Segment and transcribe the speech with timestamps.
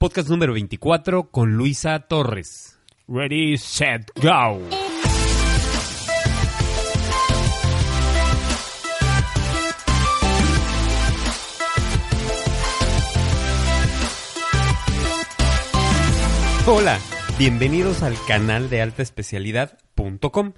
[0.00, 2.78] podcast número 24 con Luisa Torres.
[3.06, 4.58] Ready, set, go.
[16.66, 16.98] Hola,
[17.36, 20.54] bienvenidos al canal de alta especialidad.com,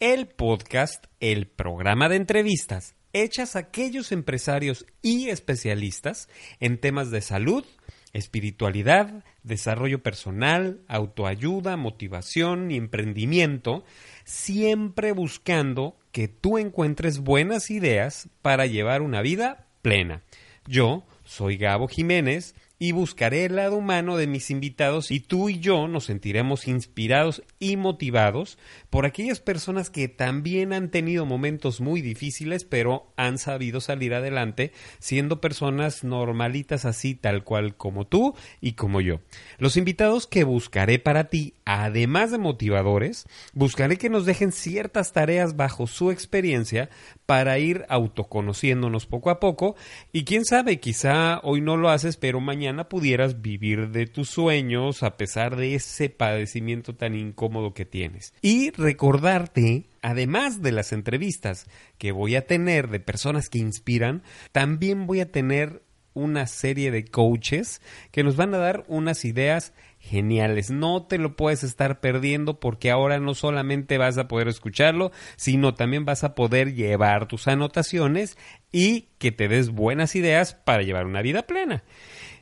[0.00, 6.28] el podcast, el programa de entrevistas hechas a aquellos empresarios y especialistas
[6.60, 7.64] en temas de salud,
[8.12, 13.84] espiritualidad, desarrollo personal, autoayuda, motivación y emprendimiento,
[14.24, 20.22] siempre buscando que tú encuentres buenas ideas para llevar una vida plena.
[20.66, 25.60] Yo soy Gabo Jiménez y buscaré el lado humano de mis invitados y tú y
[25.60, 28.58] yo nos sentiremos inspirados y motivados
[28.90, 34.72] por aquellas personas que también han tenido momentos muy difíciles pero han sabido salir adelante
[34.98, 39.20] siendo personas normalitas así tal cual como tú y como yo.
[39.58, 45.54] Los invitados que buscaré para ti, además de motivadores, buscaré que nos dejen ciertas tareas
[45.54, 46.90] bajo su experiencia
[47.26, 49.76] para ir autoconociéndonos poco a poco
[50.12, 55.02] y quién sabe, quizá hoy no lo haces pero mañana pudieras vivir de tus sueños
[55.02, 58.34] a pesar de ese padecimiento tan incómodo que tienes.
[58.42, 61.66] Y recordarte, además de las entrevistas
[61.98, 65.82] que voy a tener de personas que inspiran, también voy a tener
[66.14, 70.70] una serie de coaches que nos van a dar unas ideas geniales.
[70.70, 75.74] No te lo puedes estar perdiendo porque ahora no solamente vas a poder escucharlo, sino
[75.74, 78.36] también vas a poder llevar tus anotaciones
[78.72, 81.84] y que te des buenas ideas para llevar una vida plena.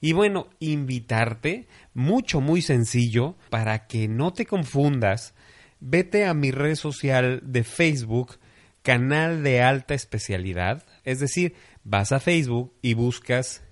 [0.00, 5.34] Y bueno, invitarte, mucho, muy sencillo, para que no te confundas,
[5.80, 8.38] vete a mi red social de Facebook,
[8.82, 13.62] canal de alta especialidad, es decir, vas a Facebook y buscas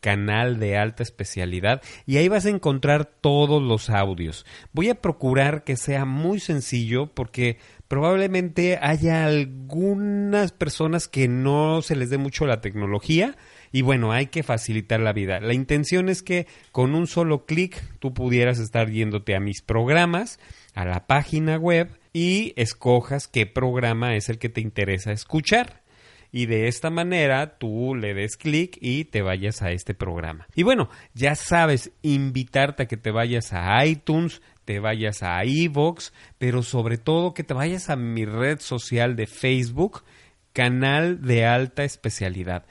[0.00, 4.46] canal de alta especialidad y ahí vas a encontrar todos los audios.
[4.72, 11.96] Voy a procurar que sea muy sencillo porque probablemente haya algunas personas que no se
[11.96, 13.36] les dé mucho la tecnología
[13.72, 15.40] y bueno, hay que facilitar la vida.
[15.40, 20.38] La intención es que con un solo clic tú pudieras estar yéndote a mis programas,
[20.74, 25.82] a la página web y escojas qué programa es el que te interesa escuchar.
[26.30, 30.46] Y de esta manera tú le des clic y te vayas a este programa.
[30.54, 36.12] Y bueno, ya sabes, invitarte a que te vayas a iTunes, te vayas a iVoox,
[36.36, 40.04] pero sobre todo que te vayas a mi red social de Facebook,
[40.52, 42.66] canal de alta especialidad.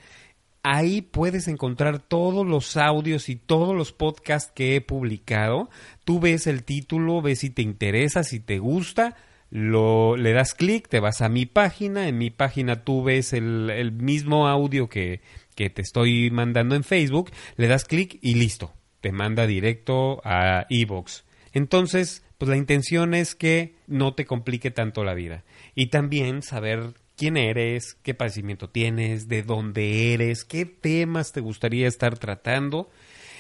[0.63, 5.69] Ahí puedes encontrar todos los audios y todos los podcasts que he publicado.
[6.03, 9.15] Tú ves el título, ves si te interesa, si te gusta,
[9.49, 12.07] lo, le das clic, te vas a mi página.
[12.07, 15.21] En mi página tú ves el, mismo audio que,
[15.55, 18.73] que te estoy mandando en Facebook, le das clic y listo.
[19.01, 21.23] Te manda directo a Evox.
[21.53, 25.43] Entonces, pues la intención es que no te complique tanto la vida.
[25.75, 31.87] Y también saber quién eres, qué padecimiento tienes, de dónde eres, qué temas te gustaría
[31.87, 32.89] estar tratando.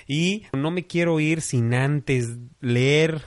[0.07, 3.21] Y no me quiero ir sin antes leer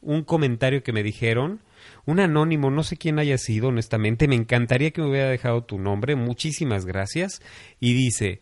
[0.00, 1.60] un comentario que me dijeron.
[2.06, 5.78] Un anónimo, no sé quién haya sido, honestamente, me encantaría que me hubiera dejado tu
[5.78, 7.42] nombre, muchísimas gracias.
[7.80, 8.40] Y dice,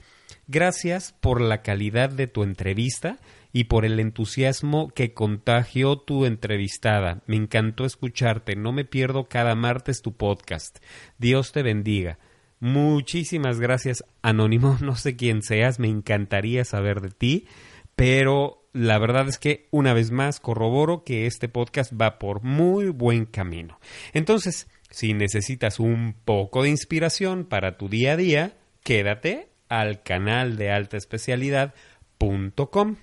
[0.48, 3.18] gracias por la calidad de tu entrevista
[3.58, 7.22] y por el entusiasmo que contagió tu entrevistada.
[7.26, 8.54] Me encantó escucharte.
[8.54, 10.78] No me pierdo cada martes tu podcast.
[11.18, 12.20] Dios te bendiga.
[12.60, 14.78] Muchísimas gracias, Anónimo.
[14.88, 17.48] No sé quién seas, me encantaría saber de ti,
[17.96, 22.90] pero la verdad es que una vez más corroboro que este podcast va por muy
[22.90, 23.80] buen camino.
[24.12, 30.56] Entonces, si necesitas un poco de inspiración para tu día a día, quédate al canal
[30.56, 32.94] de alta especialidad.com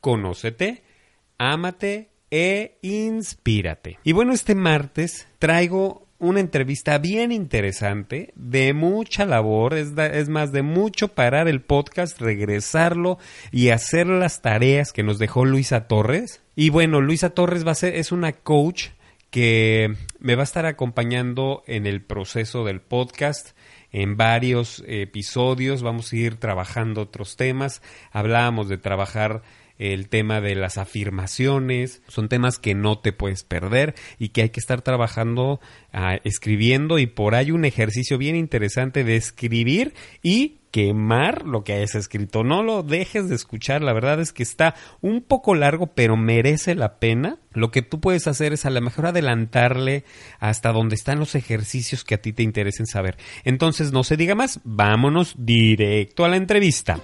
[0.00, 0.82] conócete,
[1.38, 3.98] ámate e inspírate.
[4.04, 10.52] Y bueno, este martes traigo una entrevista bien interesante, de mucha labor, es, es, más,
[10.52, 13.18] de mucho parar el podcast, regresarlo
[13.50, 16.42] y hacer las tareas que nos dejó Luisa Torres.
[16.54, 18.88] Y bueno, Luisa Torres va a ser, es una coach
[19.30, 23.56] que me va a estar acompañando en el proceso del podcast
[23.92, 27.82] en varios episodios vamos a ir trabajando otros temas
[28.12, 29.42] hablábamos de trabajar
[29.80, 34.50] el tema de las afirmaciones, son temas que no te puedes perder y que hay
[34.50, 35.58] que estar trabajando,
[35.92, 41.72] ah, escribiendo y por ahí un ejercicio bien interesante de escribir y quemar lo que
[41.72, 42.44] hayas escrito.
[42.44, 46.74] No lo dejes de escuchar, la verdad es que está un poco largo, pero merece
[46.74, 47.38] la pena.
[47.54, 50.04] Lo que tú puedes hacer es a lo mejor adelantarle
[50.40, 53.16] hasta donde están los ejercicios que a ti te interesen saber.
[53.44, 57.00] Entonces, no se diga más, vámonos directo a la entrevista.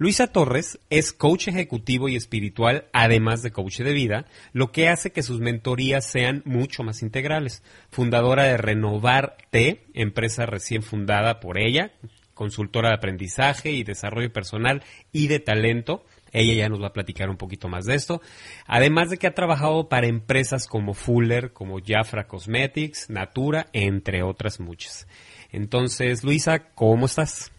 [0.00, 5.10] Luisa Torres es coach ejecutivo y espiritual, además de coach de vida, lo que hace
[5.10, 7.64] que sus mentorías sean mucho más integrales.
[7.90, 11.90] Fundadora de Renovar T, empresa recién fundada por ella,
[12.32, 16.04] consultora de aprendizaje y desarrollo personal y de talento.
[16.30, 18.22] Ella ya nos va a platicar un poquito más de esto.
[18.68, 24.60] Además de que ha trabajado para empresas como Fuller, como Jafra Cosmetics, Natura, entre otras
[24.60, 25.08] muchas.
[25.50, 27.50] Entonces, Luisa, ¿cómo estás?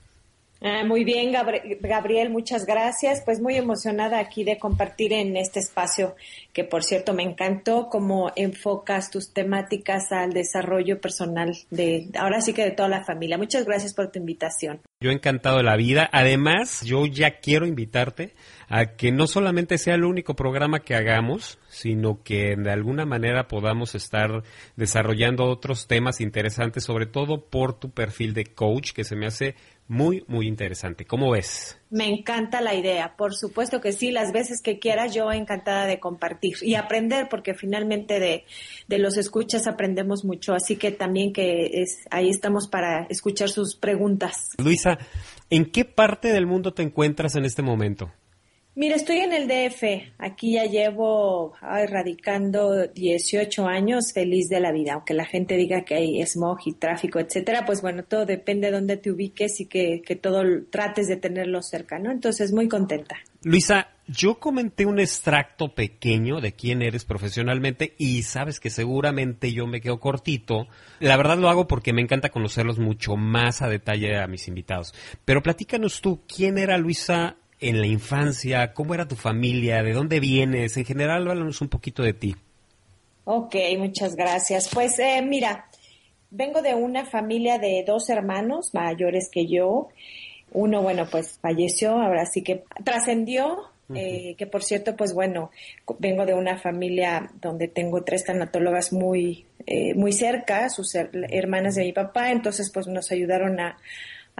[0.61, 3.21] Ah, muy bien, Gabriel, muchas gracias.
[3.23, 6.15] Pues muy emocionada aquí de compartir en este espacio,
[6.51, 12.53] que por cierto me encantó cómo enfocas tus temáticas al desarrollo personal de, ahora sí
[12.53, 13.38] que de toda la familia.
[13.38, 14.81] Muchas gracias por tu invitación.
[15.00, 16.09] Yo encantado de la vida.
[16.11, 18.33] Además, yo ya quiero invitarte
[18.67, 23.47] a que no solamente sea el único programa que hagamos, sino que de alguna manera
[23.47, 24.44] podamos estar
[24.75, 29.56] desarrollando otros temas interesantes, sobre todo por tu perfil de coach, que se me hace
[29.89, 31.03] muy, muy interesante.
[31.03, 31.77] ¿Cómo ves?
[31.89, 33.15] Me encanta la idea.
[33.18, 37.56] Por supuesto que sí, las veces que quieras, yo encantada de compartir y aprender, porque
[37.56, 38.45] finalmente de,
[38.88, 40.53] de los escuchas aprendemos mucho.
[40.53, 44.50] Así que también que es, ahí estamos para escuchar sus preguntas.
[44.59, 45.00] Luisa,
[45.50, 48.12] ¿en qué parte del mundo te encuentras en este momento?
[48.80, 50.14] Mira, estoy en el DF.
[50.20, 54.94] Aquí ya llevo radicando 18 años feliz de la vida.
[54.94, 58.74] Aunque la gente diga que hay smog y tráfico, etcétera, pues bueno, todo depende de
[58.74, 62.10] dónde te ubiques y que, que todo trates de tenerlo cerca, ¿no?
[62.10, 63.18] Entonces, muy contenta.
[63.44, 69.68] Luisa, yo comenté un extracto pequeño de quién eres profesionalmente y sabes que seguramente yo
[69.68, 70.70] me quedo cortito.
[71.02, 74.94] La verdad lo hago porque me encanta conocerlos mucho más a detalle a mis invitados.
[75.26, 78.73] Pero platícanos tú, ¿quién era Luisa en la infancia?
[78.73, 79.83] ¿Cómo era tu familia?
[79.83, 80.77] ¿De dónde vienes?
[80.77, 82.35] En general, háblanos un poquito de ti.
[83.25, 84.69] Ok, muchas gracias.
[84.73, 85.65] Pues eh, mira,
[86.31, 89.89] vengo de una familia de dos hermanos mayores que yo.
[90.51, 95.51] Uno, bueno, pues falleció, ahora sí que trascendió, eh, que por cierto, pues bueno,
[96.00, 101.83] vengo de una familia donde tengo tres tanatólogas muy, eh, muy cerca, sus hermanas de
[101.83, 103.77] mi papá, entonces pues nos ayudaron a,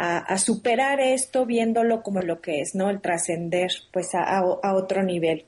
[0.02, 2.90] a, superar esto viéndolo como lo que es, ¿no?
[2.90, 4.44] El trascender pues a,
[4.74, 5.46] otro nivel.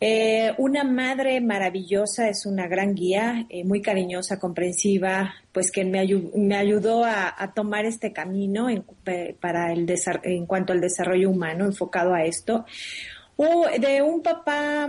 [0.00, 6.06] Eh, una madre maravillosa es una gran guía, eh, muy cariñosa, comprensiva, pues que me,
[6.34, 8.84] me ayudó a, tomar este camino en,
[9.40, 9.86] para el
[10.22, 12.64] en cuanto al desarrollo humano enfocado a esto.
[13.36, 14.88] Uh, de un papá,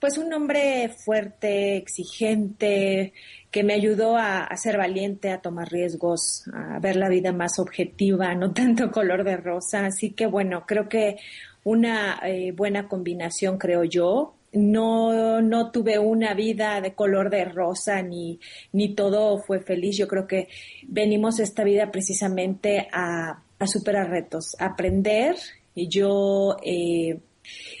[0.00, 3.12] pues un hombre fuerte, exigente,
[3.52, 8.34] que me ayudó a, ser valiente, a tomar riesgos, a ver la vida más objetiva,
[8.34, 9.86] no tanto color de rosa.
[9.86, 11.18] Así que bueno, creo que
[11.62, 14.34] una eh, buena combinación, creo yo.
[14.54, 18.38] No, no tuve una vida de color de rosa ni,
[18.72, 19.96] ni todo fue feliz.
[19.96, 20.48] Yo creo que
[20.88, 25.36] venimos esta vida precisamente a, a superar retos, a aprender.
[25.74, 27.18] Y yo, eh,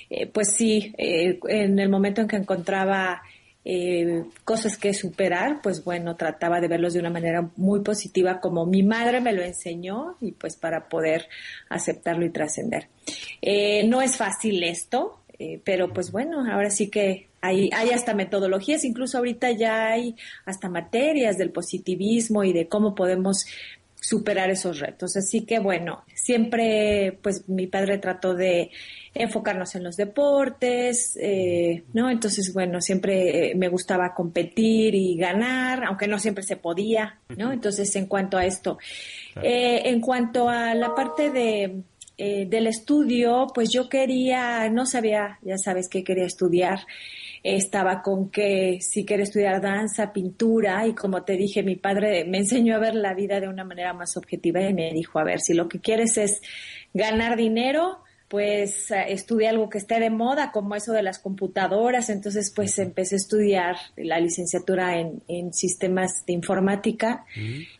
[0.08, 3.22] eh, pues sí, en el momento en que encontraba
[3.64, 8.66] eh, cosas que superar, pues bueno, trataba de verlos de una manera muy positiva como
[8.66, 11.28] mi madre me lo enseñó y pues para poder
[11.68, 12.88] aceptarlo y trascender.
[13.40, 18.14] Eh, no es fácil esto, eh, pero pues bueno, ahora sí que hay, hay hasta
[18.14, 23.46] metodologías, incluso ahorita ya hay hasta materias del positivismo y de cómo podemos
[24.02, 25.16] superar esos retos.
[25.16, 28.70] Así que bueno, siempre pues mi padre trató de
[29.14, 32.10] enfocarnos en los deportes, eh, ¿no?
[32.10, 37.52] Entonces, bueno, siempre eh, me gustaba competir y ganar, aunque no siempre se podía, ¿no?
[37.52, 38.78] Entonces, en cuanto a esto,
[39.40, 41.82] eh, en cuanto a la parte de
[42.18, 46.78] del estudio, pues yo quería, no sabía, ya sabes que quería estudiar
[47.42, 52.38] estaba con que si quería estudiar danza, pintura y como te dije, mi padre me
[52.38, 55.40] enseñó a ver la vida de una manera más objetiva y me dijo, a ver,
[55.40, 56.40] si lo que quieres es
[56.94, 62.08] ganar dinero, pues eh, estudié algo que esté de moda, como eso de las computadoras.
[62.08, 67.26] Entonces, pues empecé a estudiar la licenciatura en, en sistemas de informática,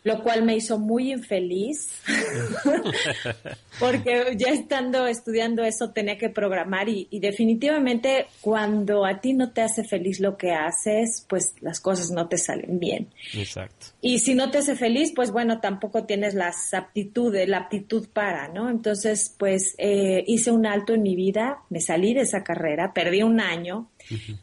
[0.03, 1.89] lo cual me hizo muy infeliz,
[3.79, 9.53] porque ya estando estudiando eso tenía que programar y, y, definitivamente cuando a ti no
[9.53, 13.07] te hace feliz lo que haces, pues las cosas no te salen bien.
[13.33, 13.87] Exacto.
[14.01, 18.49] Y si no te hace feliz, pues bueno, tampoco tienes las aptitudes, la aptitud para,
[18.49, 18.69] ¿no?
[18.69, 23.23] Entonces, pues eh, hice un alto en mi vida, me salí de esa carrera, perdí
[23.23, 23.89] un año,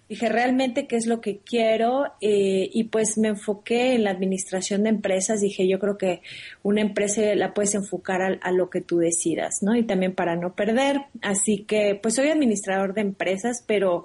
[0.09, 4.85] dije realmente qué es lo que quiero eh, y pues me enfoqué en la administración
[4.85, 6.23] de empresas, dije yo creo que
[6.63, 9.77] una empresa la puedes enfocar a, a lo que tú decidas, ¿no?
[9.77, 14.05] Y también para no perder, así que pues soy administrador de empresas, pero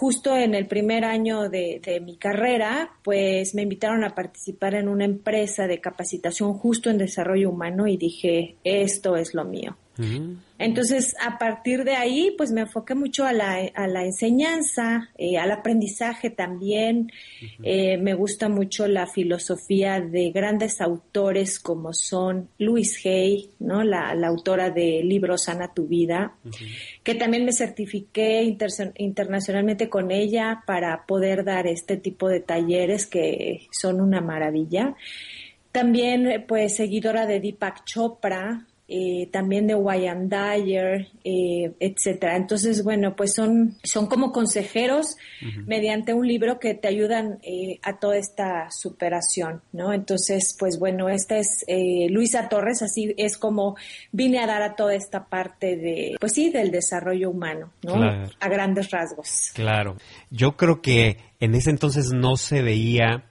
[0.00, 5.04] justo en el primer año de, mi carrera, pues me invitaron a participar en una
[5.04, 9.76] empresa de capacitación justo en desarrollo humano y dije, esto es lo mío.
[10.60, 15.38] Entonces, a partir de ahí, pues me enfoqué mucho a la, a la enseñanza, eh,
[15.38, 17.10] al aprendizaje también.
[17.62, 23.82] Eh, me gusta mucho la filosofía de grandes autores como son Louise Hay, ¿no?
[23.84, 26.34] la, autora de libro Sana tu vida,
[27.02, 33.66] que también me certifiqué internacionalmente con ella para poder dar este tipo de talleres que
[33.72, 34.94] son una maravilla.
[35.72, 42.36] También, pues, seguidora de Deepak Chopra, eh, también de Wayne Dyer, eh, etcétera.
[42.36, 45.16] Entonces, bueno, pues son, son como consejeros
[45.64, 49.92] mediante un libro que te ayudan eh, a toda esta superación, ¿no?
[49.92, 53.76] Entonces, pues bueno, esta es eh, Luisa Torres, así es como
[54.10, 57.94] vine a dar a toda esta parte de, pues sí, del desarrollo humano, ¿no?
[57.94, 59.52] A grandes rasgos.
[59.54, 59.96] Claro.
[60.30, 63.29] Yo creo que en ese entonces no se veía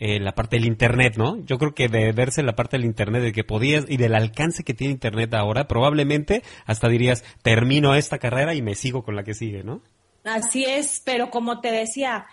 [0.00, 1.44] eh, la parte del Internet, ¿no?
[1.44, 4.64] Yo creo que de verse la parte del Internet, de que podías y del alcance
[4.64, 9.24] que tiene Internet ahora, probablemente hasta dirías, termino esta carrera y me sigo con la
[9.24, 9.82] que sigue, ¿no?
[10.24, 12.26] Así es, pero como te decía,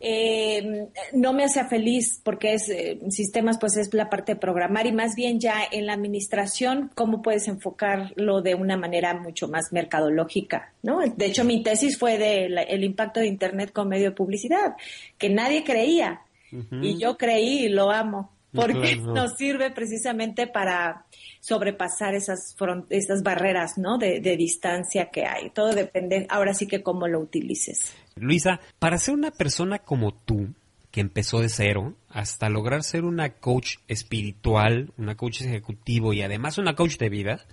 [0.00, 4.86] eh, no me hace feliz porque es eh, sistemas pues es la parte de programar
[4.86, 9.72] y más bien ya en la administración cómo puedes enfocarlo de una manera mucho más
[9.72, 14.16] mercadológica no de hecho mi tesis fue de el impacto de internet con medio de
[14.16, 14.74] publicidad
[15.16, 21.06] que nadie creía y yo creí y lo amo, porque nos sirve precisamente para
[21.40, 22.56] sobrepasar esas,
[22.88, 23.98] esas barreras ¿no?
[23.98, 25.50] De, de, distancia que hay.
[25.50, 27.92] Todo depende ahora sí que cómo lo utilices.
[28.16, 30.54] Luisa, para ser una persona como tú,
[30.94, 36.56] que empezó de cero, hasta lograr ser una coach espiritual, una coach ejecutivo y además
[36.56, 37.44] una coach de vida,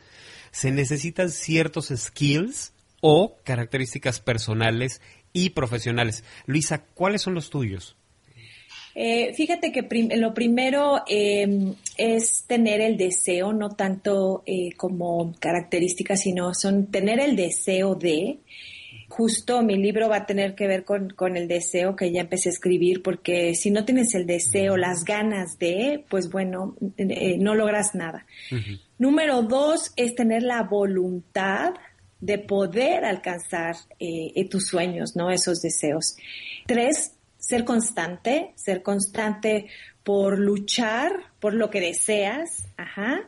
[0.51, 5.01] se necesitan ciertos skills o características personales
[5.33, 6.24] y profesionales.
[6.45, 7.98] Luisa, ¿cuáles son los tuyos?
[8.93, 16.17] Eh, fíjate que lo primero em, es tener el deseo, no tanto eh, como característica,
[16.17, 18.39] sino son tener el deseo de.
[19.07, 22.53] Justo mi libro va a tener que ver con, el deseo que ya empecé a
[22.53, 27.93] escribir, porque si no tienes el deseo, las ganas de, pues bueno, eh, no logras
[27.93, 28.25] nada.
[28.98, 31.74] Número dos es tener la voluntad
[32.21, 33.75] de poder alcanzar
[34.50, 35.29] tus sueños, ¿no?
[35.29, 36.15] Esos deseos.
[36.65, 39.67] Tres, ser constante, ser constante
[40.03, 43.21] por luchar por lo que deseas, ajá.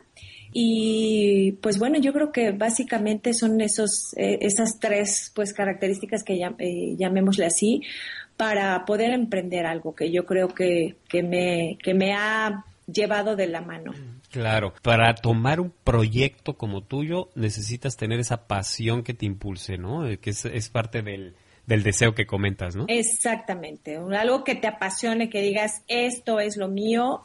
[0.52, 6.34] Y pues bueno, yo creo que básicamente son esos, eh, esas tres pues características que
[6.34, 7.82] eh, llamémosle así
[8.36, 13.48] para poder emprender algo que yo creo que, que, me, que me ha llevado de
[13.48, 13.92] la mano.
[14.30, 20.04] Claro, para tomar un proyecto como tuyo necesitas tener esa pasión que te impulse, ¿no?
[20.20, 21.34] Que es parte del,
[21.66, 22.84] del deseo que comentas, ¿no?
[22.88, 27.22] Exactamente, algo que te apasione, que digas, esto es lo mío.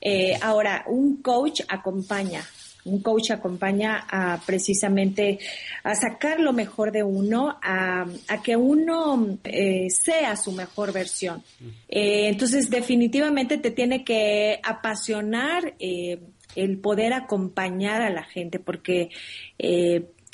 [0.00, 2.44] Eh, ahora, un coach acompaña,
[2.84, 5.38] un coach acompaña a precisamente
[5.82, 8.06] a sacar lo mejor de uno, a,
[8.44, 11.42] que uno eh, sea su mejor versión.
[11.88, 19.10] Eh, entonces, definitivamente te tiene que apasionar el poder acompañar a la gente, porque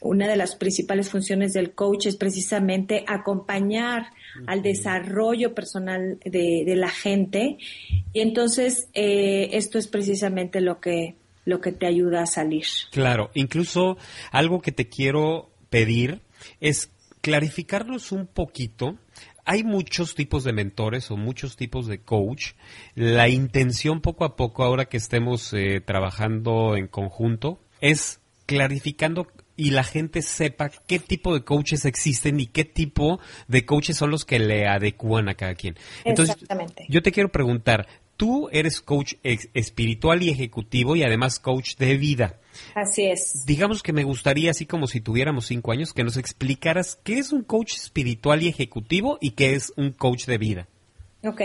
[0.05, 4.07] una de las principales funciones del coach es precisamente acompañar
[4.47, 7.57] al desarrollo personal de, la gente
[8.13, 12.65] y entonces eh, esto es precisamente lo que lo que te ayuda a salir.
[12.91, 13.99] Claro, incluso
[14.31, 16.23] algo que te quiero pedir
[16.61, 18.99] es clarificarnos un poquito
[19.47, 22.53] hay muchos tipos de mentores o muchos tipos de coach.
[22.95, 29.71] La intención poco a poco, ahora que estemos eh, trabajando en conjunto, es clarificando y
[29.71, 34.25] la gente sepa qué tipo de coaches existen y qué tipo de coaches son los
[34.25, 35.77] que le adecúan a cada quien.
[36.05, 36.87] Entonces, Exactamente.
[36.89, 42.39] yo te quiero preguntar, tú eres coach espiritual y ejecutivo y además coach de vida.
[42.75, 43.45] Así es.
[43.47, 47.33] Digamos que me gustaría, así como si tuviéramos cinco años, que nos explicaras qué es
[47.33, 50.69] un coach espiritual y ejecutivo y qué es un coach de vida.
[51.27, 51.41] Ok,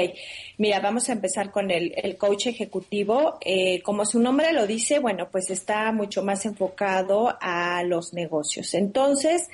[0.58, 3.38] mira, vamos a empezar con el, coach ejecutivo.
[3.42, 8.74] Eh, como su nombre lo dice, bueno, pues está mucho más enfocado a los negocios.
[8.74, 9.48] Entonces,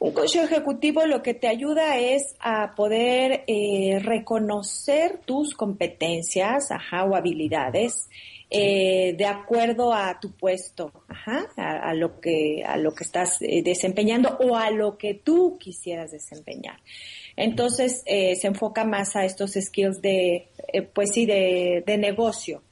[0.00, 7.04] un coach ejecutivo lo que te ayuda es a poder eh, reconocer tus competencias ajá,
[7.04, 8.08] o habilidades
[8.50, 14.36] eh, de acuerdo a tu puesto, ajá, a, lo que a lo que estás desempeñando
[14.40, 16.78] o a lo que tú quisieras desempeñar.
[17.36, 22.62] Entonces eh, se enfoca más a estos skills de, eh, pues sí, de, negocio.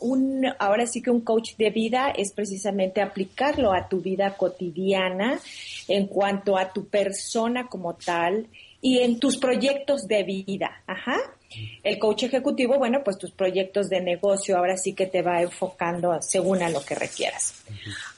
[0.00, 5.38] un, ahora sí que un coach de vida es precisamente aplicarlo a tu vida cotidiana
[5.88, 8.48] en cuanto a tu persona como tal
[8.80, 10.82] y en tus proyectos de vida.
[10.86, 11.16] Ajá.
[11.82, 16.20] El coach ejecutivo, bueno, pues tus proyectos de negocio ahora sí que te va enfocando
[16.22, 17.64] según a lo que requieras.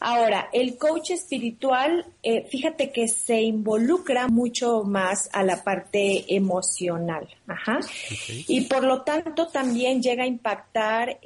[0.00, 7.28] Ahora, el coach espiritual, eh, fíjate que se involucra mucho más a la parte emocional,
[7.46, 7.80] ajá.
[8.46, 11.18] Y por lo tanto también llega a impactar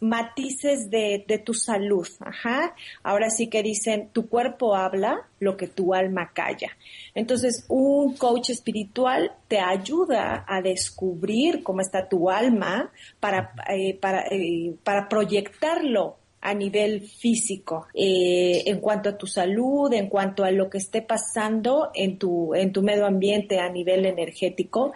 [0.00, 2.74] matices de, de tu salud, ajá.
[3.02, 6.70] Ahora sí que dicen, tu cuerpo habla lo que tu alma calla.
[7.14, 11.15] Entonces, un coach espiritual te ayuda a descubrir
[11.62, 18.78] cómo está tu alma para, eh, para, eh, para proyectarlo a nivel físico, eh, en
[18.80, 22.82] cuanto a tu salud, en cuanto a lo que esté pasando en tu, en tu
[22.82, 24.92] medio ambiente a nivel energético.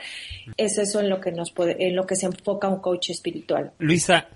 [0.56, 3.72] Eso es en lo que nos en lo que se enfoca un coach espiritual.
[3.78, 4.28] Luisa,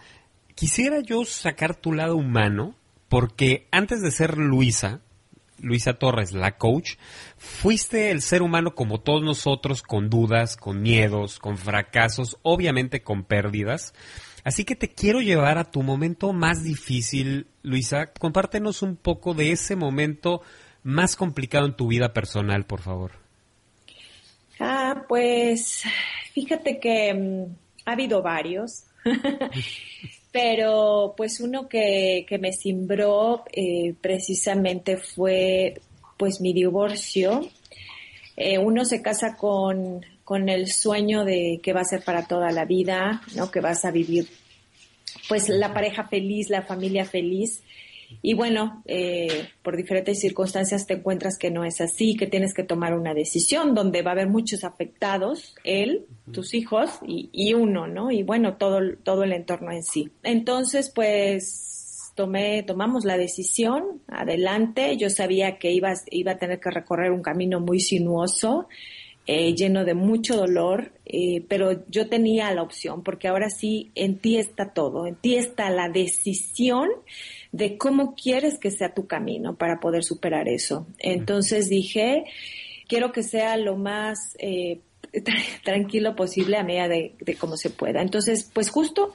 [0.56, 2.74] quisiera yo sacar tu lado humano,
[3.08, 5.03] porque antes de ser Luisa,
[5.64, 6.94] Luisa Torres, la coach,
[7.36, 13.24] fuiste el ser humano como todos nosotros, con dudas, con miedos, con fracasos, obviamente con
[13.24, 13.94] pérdidas.
[14.44, 18.12] Así que te quiero llevar a tu momento más difícil, Luisa.
[18.12, 20.42] Compártenos un poco de ese momento
[20.82, 23.12] más complicado en tu vida personal, por favor.
[24.60, 25.82] Ah, pues
[26.32, 27.56] fíjate que mm,
[27.86, 28.84] ha habido varios.
[30.34, 35.80] pero pues uno que, que me cimbró eh, precisamente fue
[36.16, 37.48] pues mi divorcio.
[38.36, 42.50] Eh, uno se casa con, con el sueño de que va a ser para toda
[42.50, 43.48] la vida, ¿no?
[43.52, 44.26] Que vas a vivir
[45.28, 47.62] pues la pareja feliz, la familia feliz.
[48.22, 52.62] Y bueno, eh, por diferentes circunstancias te encuentras que no es así, que tienes que
[52.62, 57.86] tomar una decisión donde va a haber muchos afectados, él, tus hijos y, y uno,
[57.86, 58.10] ¿no?
[58.10, 60.10] Y bueno, todo, todo el entorno en sí.
[60.22, 61.64] Entonces, pues
[62.14, 64.96] tomé, tomamos la decisión, adelante.
[64.96, 68.68] Yo sabía que iba, iba a tener que recorrer un camino muy sinuoso.
[69.26, 74.18] Eh, lleno de mucho dolor, eh, pero yo tenía la opción, porque ahora sí, en
[74.18, 76.90] ti está todo, en ti está la decisión
[77.54, 80.88] de cómo quieres que sea tu camino para poder superar eso.
[80.98, 82.24] Entonces dije,
[82.88, 84.80] quiero que sea lo más eh,
[85.64, 88.02] tranquilo posible a medida de, de cómo se pueda.
[88.02, 89.12] Entonces, pues justo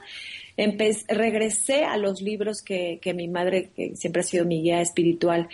[1.08, 5.48] regresé a los libros que, que, mi madre, que siempre ha sido mi guía espiritual,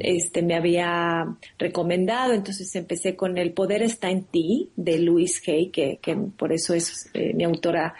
[0.00, 2.32] este, me había recomendado.
[2.32, 6.74] Entonces empecé con El poder está en ti, de Louise Hay, que, que por eso
[6.74, 7.94] es eh, mi autora,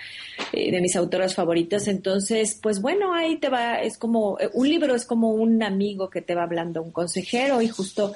[0.53, 1.89] eh, de mis autoras favoritas.
[1.89, 6.11] Entonces, pues bueno, ahí te va, es como, eh, un libro es como un amigo
[6.11, 8.15] que te va hablando, un consejero, y justo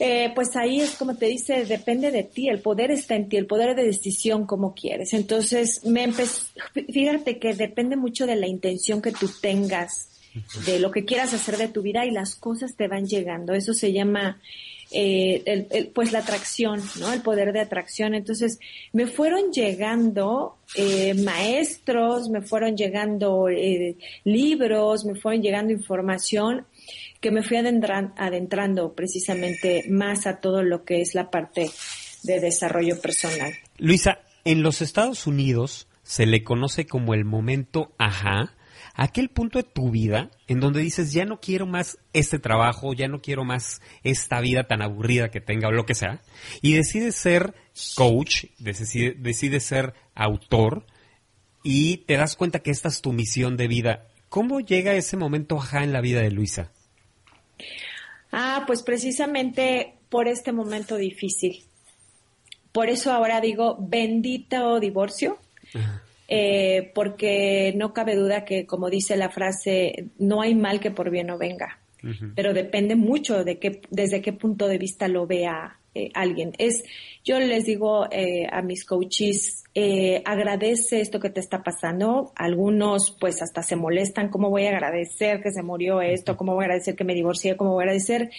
[0.00, 3.36] eh, pues ahí es como te dice, depende de ti, el poder está en ti,
[3.36, 5.12] el poder de decisión como quieres.
[5.12, 10.08] Entonces, me fíjate que depende mucho de la intención que tú tengas,
[10.66, 13.54] de lo que quieras hacer de tu vida y las cosas te van llegando.
[13.54, 14.40] Eso se llama,
[14.92, 17.12] eh, el, pues la atracción, ¿no?
[17.12, 18.14] El poder de atracción.
[18.14, 18.60] Entonces,
[18.92, 26.66] me fueron llegando eh, maestros, me fueron llegando eh, libros, me fueron llegando información
[27.20, 31.70] que me fui adentrando precisamente más a todo lo que es la parte
[32.22, 33.52] de desarrollo personal.
[33.78, 38.54] Luisa, en los Estados Unidos se le conoce como el momento ajá,
[38.94, 43.08] aquel punto de tu vida en donde dices, ya no quiero más este trabajo, ya
[43.08, 46.20] no quiero más esta vida tan aburrida que tenga o lo que sea,
[46.62, 47.54] y decides ser
[47.94, 50.86] coach, decides decide ser autor,
[51.62, 54.08] y te das cuenta que esta es tu misión de vida.
[54.28, 56.72] ¿Cómo llega ese momento ajá en la vida de Luisa?
[58.32, 61.64] Ah, pues precisamente por este momento difícil.
[62.72, 65.38] Por eso ahora digo bendito divorcio,
[66.28, 71.10] eh, porque no cabe duda que, como dice la frase, no hay mal que por
[71.10, 71.80] bien no venga,
[72.34, 76.52] pero depende mucho de qué, desde qué punto de vista lo vea eh, alguien.
[76.58, 76.84] Es,
[77.28, 82.32] yo les digo eh, a mis coaches, eh, agradece esto que te está pasando.
[82.34, 86.38] Algunos pues hasta se molestan, ¿cómo voy a agradecer que se murió esto?
[86.38, 87.58] ¿Cómo voy a agradecer que me divorcié?
[87.58, 88.30] ¿Cómo voy a agradecer?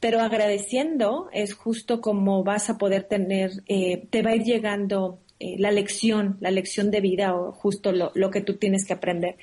[0.00, 5.70] Pero agradeciendo es justo como vas a poder tener, te va a ir llegando la
[5.70, 9.36] lección, la lección de vida o justo lo, lo, que tú tienes que aprender.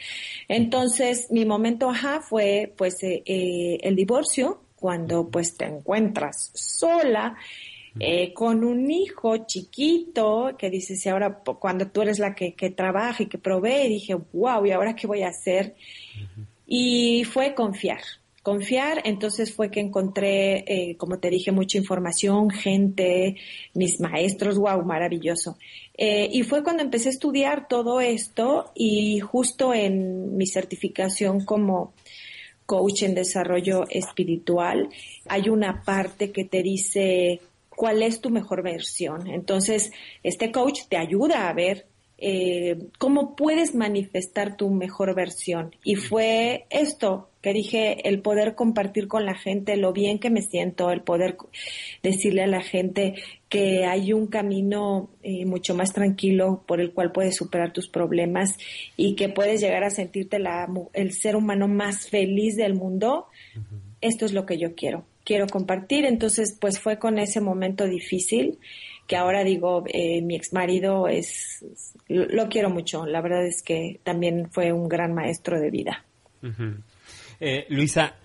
[0.47, 7.35] Entonces, mi momento ajá fue pues el divorcio, cuando pues te encuentras sola,
[7.99, 12.69] eh, con un hijo chiquito que dices, y ahora cuando tú eres la que, que
[12.69, 15.75] trabaja y que provee, dije, wow, ¿y ahora qué voy a hacer?
[16.65, 18.01] Y fue confiar,
[18.43, 23.35] confiar, entonces fue que encontré, eh, como te dije, mucha información, gente,
[23.73, 25.57] mis maestros, wow, maravilloso.
[25.97, 31.93] Eh, y fue cuando empecé a estudiar todo esto y justo en mi certificación como
[32.65, 34.89] coach en desarrollo espiritual,
[35.27, 37.39] hay una parte que te dice
[37.77, 39.27] cuál es tu mejor versión.
[39.27, 39.91] Entonces,
[40.23, 41.85] este coach te ayuda a ver
[42.17, 45.75] eh, cómo puedes manifestar tu mejor versión.
[45.83, 50.41] Y fue esto que dije, el poder compartir con la gente lo bien que me
[50.41, 51.37] siento, el poder
[52.01, 53.13] decirle a la gente
[53.47, 58.57] que hay un camino eh, mucho más tranquilo por el cual puedes superar tus problemas
[58.95, 63.27] y que puedes llegar a sentirte la, el ser humano más feliz del mundo.
[64.01, 65.05] Esto es lo que yo quiero.
[65.27, 66.05] Quiero compartir.
[66.05, 68.59] Entonces, pues fue con ese momento difícil
[69.07, 71.65] que ahora digo, eh, mi ex marido es,
[72.07, 73.05] lo, quiero mucho.
[73.05, 76.05] La verdad es que también fue un gran maestro de vida.
[77.41, 78.15] Eh, Luisa,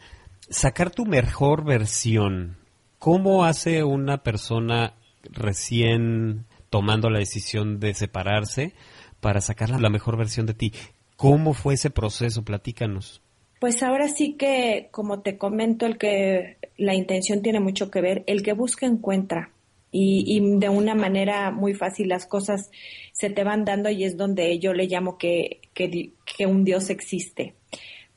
[0.49, 2.57] sacar tu mejor versión,
[3.01, 8.75] ¿cómo hace una persona recién tomando la decisión de separarse
[9.19, 10.73] para sacar la mejor versión de ti?
[11.17, 12.45] ¿Cómo fue ese proceso?
[12.45, 13.23] Platícanos.
[13.63, 18.25] Pues ahora sí que, como te comento, el que la intención tiene mucho que ver,
[18.27, 19.53] el que busca encuentra
[19.93, 22.73] y, de una manera muy fácil las cosas
[23.13, 26.91] se te van dando y es donde yo le llamo que, que, que un Dios
[26.91, 27.55] existe.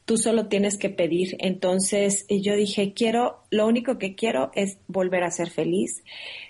[0.05, 1.38] Tú solo tienes que pedir.
[1.38, 6.03] Entonces yo dije, quiero, lo único que quiero es volver a ser feliz.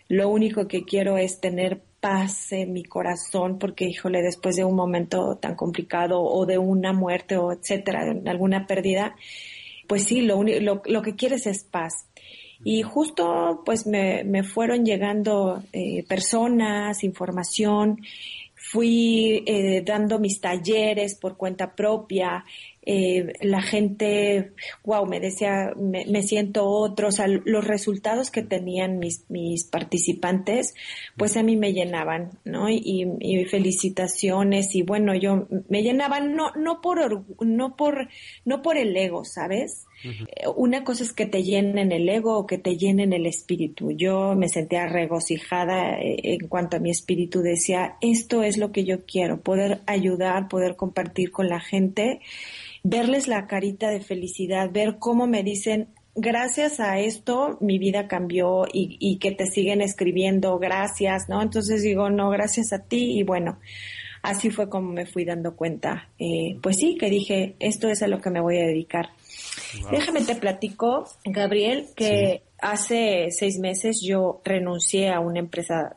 [0.07, 4.75] Lo único que quiero es tener paz en mi corazón porque, híjole, después de un
[4.75, 9.15] momento tan complicado o de una muerte o etcétera, alguna pérdida,
[9.87, 12.07] pues sí, lo, lo, lo que quieres es paz.
[12.63, 17.97] Y justo pues me, me fueron llegando eh, personas, información,
[18.53, 22.45] fui eh, dando mis talleres por cuenta propia,
[22.85, 28.99] eh, la gente, wow, me decía, me, siento otro, o sea, los resultados que tenían
[28.99, 30.75] mis, mis participantes,
[31.17, 32.69] pues a mí me llenaban, ¿no?
[32.69, 38.09] Y, y felicitaciones y bueno, yo me llenaban no, no por, no por,
[38.45, 39.85] no por el ego, ¿sabes?
[40.03, 43.91] Eh, una cosa es que te llenen el ego o que te llenen el espíritu.
[43.91, 47.41] Yo me sentía regocijada eh, en cuanto a mi espíritu.
[47.41, 52.19] Decía, esto es lo que yo quiero, poder ayudar, poder compartir con la gente,
[52.83, 58.65] verles la carita de felicidad, ver cómo me dicen, gracias a esto mi vida cambió
[58.71, 61.41] y, que te siguen escribiendo, gracias, ¿no?
[61.41, 63.59] Entonces digo, no, gracias a ti y bueno,
[64.21, 66.09] así fue como me fui dando cuenta.
[66.17, 69.09] Eh, pues sí, que dije, esto es a lo que me voy a dedicar.
[69.91, 75.93] Déjame te platico, Gabriel, que hace seis meses yo renuncié a una empresa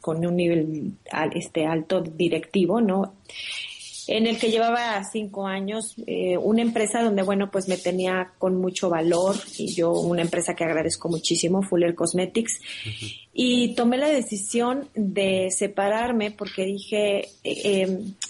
[0.00, 0.94] con un nivel
[1.34, 3.14] este alto directivo, ¿no?
[4.08, 8.56] En el que llevaba cinco años, eh, una empresa donde, bueno, pues me tenía con
[8.56, 12.60] mucho valor y yo una empresa que agradezco muchísimo, Fuller Cosmetics,
[13.32, 17.82] y tomé la decisión de separarme porque dije, eh,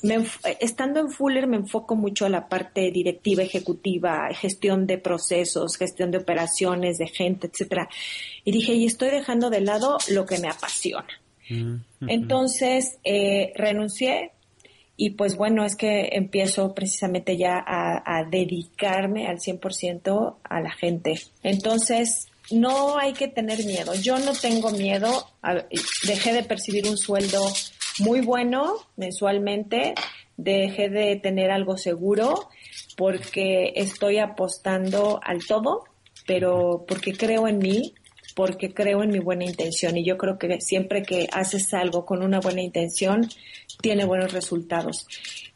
[0.03, 0.25] em,
[0.61, 6.11] estando en Fuller me enfoco mucho a la parte directiva, ejecutiva, gestión de procesos, gestión
[6.11, 7.89] de operaciones, de gente, etcétera,
[8.45, 11.07] y dije, y estoy dejando de lado lo que me apasiona.
[12.01, 14.33] Entonces, eh, renuncié,
[14.97, 21.21] y pues bueno, es que empiezo precisamente ya a, dedicarme al 100% a la gente.
[21.43, 23.95] Entonces, no hay que tener miedo.
[23.95, 25.29] Yo no tengo miedo.
[26.07, 27.43] dejé de percibir un sueldo
[27.99, 29.95] muy bueno mensualmente.
[30.39, 32.49] Dejé de tener algo seguro
[32.97, 35.85] porque estoy apostando al todo,
[36.27, 37.95] pero porque creo en mí,
[38.37, 42.23] porque creo en mi buena intención y yo creo que siempre que haces algo con
[42.23, 43.27] una buena intención,
[43.81, 45.07] tiene buenos resultados.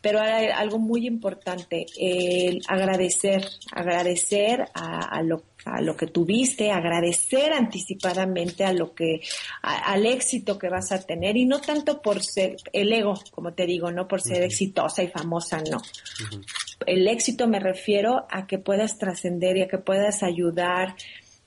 [0.01, 7.53] Pero hay algo muy importante, el agradecer, agradecer a, lo, a lo que tuviste, agradecer
[7.53, 9.21] anticipadamente a lo que,
[9.61, 13.67] al éxito que vas a tener y no tanto por ser el ego, como te
[13.67, 15.83] digo, no por ser exitosa y famosa, no.
[16.87, 20.97] El éxito me refiero a que puedas trascender y a que puedas ayudar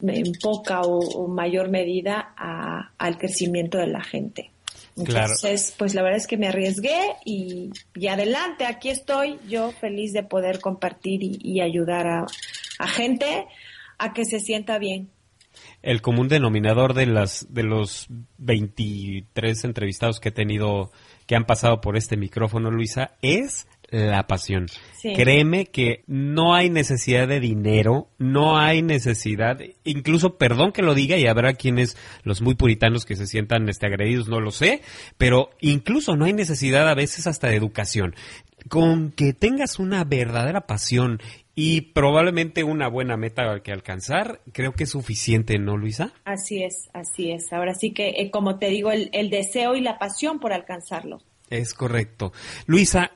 [0.08, 2.34] en poca o, mayor medida
[2.98, 4.52] al crecimiento de la gente.
[4.96, 7.72] Entonces, pues la verdad es que me arriesgué y,
[8.08, 12.26] adelante, aquí estoy yo feliz de poder compartir y, ayudar a,
[12.80, 13.46] a, gente
[13.98, 15.10] a que se sienta bien.
[15.82, 20.92] El común denominador de las de los 23 entrevistados que he tenido
[21.26, 24.66] que han pasado por este micrófono, Luisa, es la pasión.
[25.02, 31.18] Créeme que no hay necesidad de dinero, no hay necesidad, incluso perdón que lo diga
[31.18, 34.82] y habrá quienes, los muy puritanos que se sientan este, agredidos, no lo sé,
[35.18, 38.16] pero incluso no hay necesidad a veces hasta de educación.
[38.68, 41.22] Con que tengas una verdadera pasión
[41.54, 46.14] y probablemente una buena meta que alcanzar, creo que es suficiente, ¿no, Luisa?
[46.24, 47.52] Así es, así es.
[47.52, 51.22] Ahora sí que, eh, como te digo, el, el deseo y la pasión por alcanzarlo.
[51.50, 52.32] Es correcto.
[52.66, 53.12] Luisa,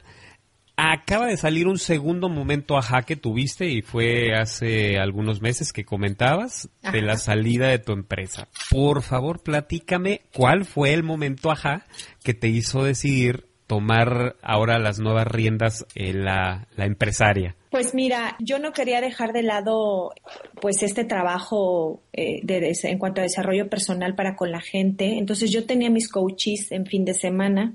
[0.77, 5.83] acaba de salir un segundo momento ajá que tuviste y fue hace algunos meses que
[5.83, 8.47] comentabas de la salida de tu empresa.
[8.69, 11.87] Por favor, platícame cuál fue el momento ajá
[12.23, 17.55] que te hizo decidir tomar ahora las nuevas riendas en la, la, empresaria?
[17.69, 20.13] Pues mira, yo no quería dejar de lado
[20.61, 25.17] pues este trabajo eh, de, en cuanto a desarrollo personal para con la gente.
[25.17, 27.73] Entonces yo tenía mis coaches en fin de semana.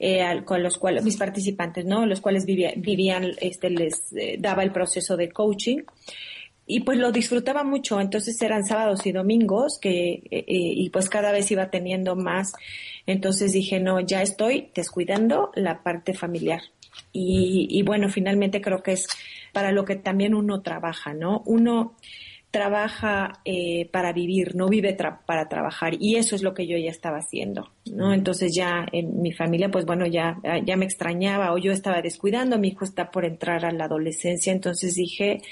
[0.00, 2.06] Eh, con los cuales mis participantes, ¿no?
[2.06, 5.78] Los cuales vivían, este, les eh, daba el proceso de coaching
[6.68, 8.00] y pues lo disfrutaba mucho.
[8.00, 12.52] Entonces eran sábados y domingos que eh, y pues cada vez iba teniendo más.
[13.06, 16.60] Entonces dije no, ya estoy descuidando la parte familiar.
[17.12, 19.08] Y, y bueno, finalmente creo que es
[19.52, 21.42] para lo que también uno trabaja, ¿no?
[21.44, 21.96] Uno
[22.50, 26.90] trabaja eh, para vivir, no vive para trabajar y eso es lo que yo ya
[26.90, 28.14] estaba haciendo, ¿no?
[28.14, 32.58] Entonces ya en mi familia, pues bueno, ya, ya me extrañaba o yo estaba descuidando,
[32.58, 35.42] mi hijo está por entrar a la adolescencia, entonces dije,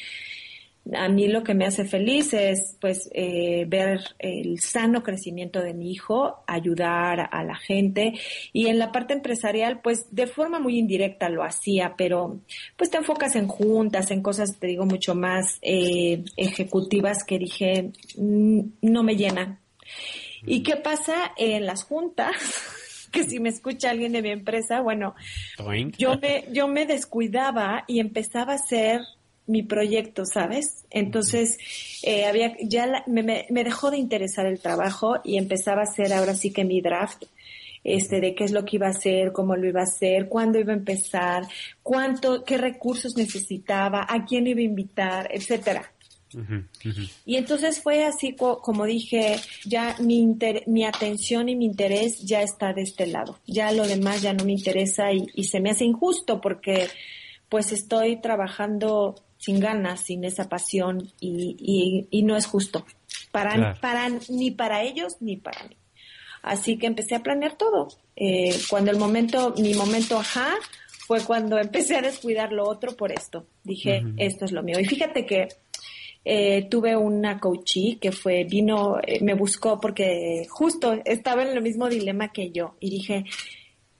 [0.94, 5.74] a mí lo que me hace feliz es pues eh, ver el sano crecimiento de
[5.74, 8.14] mi hijo, ayudar a la gente
[8.52, 12.40] y en la parte empresarial pues de forma muy indirecta lo hacía, pero
[12.76, 17.90] pues te enfocas en juntas, en cosas te digo mucho más eh, ejecutivas que dije
[18.16, 19.58] mm, no me llenan.
[20.44, 22.36] ¿Y qué pasa en las juntas?
[23.12, 25.14] que si me escucha alguien de mi empresa, bueno,
[25.96, 29.00] yo me, yo me descuidaba y empezaba a hacer
[29.46, 30.84] mi proyecto, ¿sabes?
[30.90, 31.58] Entonces,
[32.02, 36.34] eh, había, ya me, me, dejó de interesar el trabajo y empezaba a hacer ahora
[36.34, 37.24] sí que mi draft,
[37.84, 40.58] este, de qué es lo que iba a hacer, cómo lo iba a hacer, cuándo
[40.58, 41.46] iba a empezar,
[41.82, 45.92] cuánto, qué recursos necesitaba, a quién iba a invitar, etcétera.
[47.24, 52.74] Y entonces fue así como dije, ya mi, mi atención y mi interés ya está
[52.74, 55.84] de este lado, ya lo demás ya no me interesa y, y se me hace
[55.84, 56.88] injusto porque
[57.48, 62.84] pues estoy trabajando sin ganas, sin esa pasión y, y, no es justo
[63.30, 65.76] para, para ni para ellos ni para mí.
[66.42, 67.88] Así que empecé a planear todo.
[68.14, 70.54] Eh, cuando el momento, mi momento ajá,
[71.06, 73.46] fue cuando empecé a descuidar lo otro por esto.
[73.64, 74.78] Dije, esto es lo mío.
[74.80, 75.48] Y fíjate que
[76.24, 81.62] eh, tuve una coachee que fue, vino, eh, me buscó porque justo estaba en el
[81.62, 83.24] mismo dilema que yo y dije,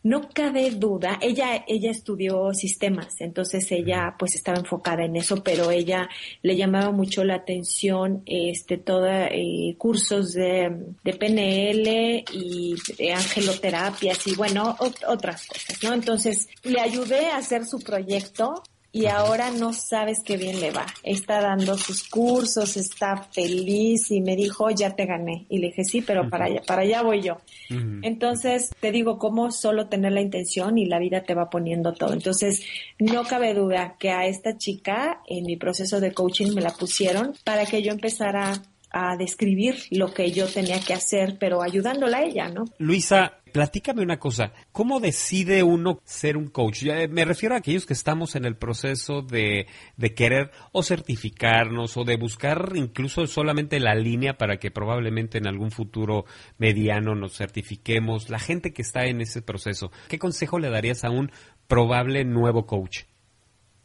[0.07, 5.73] no cabe duda, ella, ella estudió sistemas, entonces ella pues estaba enfocada en eso, pero
[5.73, 6.09] ella
[6.42, 14.29] le llamaba mucho la atención este toda eh, cursos de, de, PNL y de angeloterapias
[14.29, 14.77] y bueno,
[15.09, 15.92] otras cosas, ¿no?
[15.92, 18.62] Entonces le ayudé a hacer su proyecto
[18.96, 20.87] y ahora no sabes qué bien le va.
[21.02, 25.44] Está dando sus cursos, está feliz y me dijo, ya te gané.
[25.50, 27.37] Y le dije, sí, pero para allá, para allá voy yo.
[27.68, 32.14] Entonces, te digo, cómo solo tener la intención y la vida te va poniendo todo.
[32.14, 32.62] Entonces,
[32.98, 37.35] no cabe duda que a esta chica en mi proceso de coaching me la pusieron
[37.44, 42.24] para que yo empezara a describir lo que yo tenía que hacer, pero ayudándola a
[42.24, 42.64] ella, ¿no?
[42.78, 46.85] Luisa, platícame una cosa, ¿cómo decide uno ser un coach?
[47.09, 49.66] me refiero a aquellos que estamos en el proceso de,
[49.97, 55.47] de querer o certificarnos o de buscar incluso solamente la línea para que probablemente en
[55.47, 56.27] algún futuro
[56.59, 59.90] mediano nos certifiquemos, la gente que está en ese proceso.
[60.09, 61.33] ¿Qué consejo le darías a un
[61.66, 63.05] probable nuevo coach?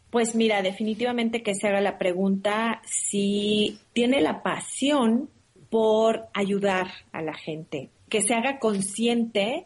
[0.09, 5.29] Pues mira, definitivamente que se haga la pregunta si tiene la pasión
[5.69, 9.65] por ayudar a la gente, que se haga consciente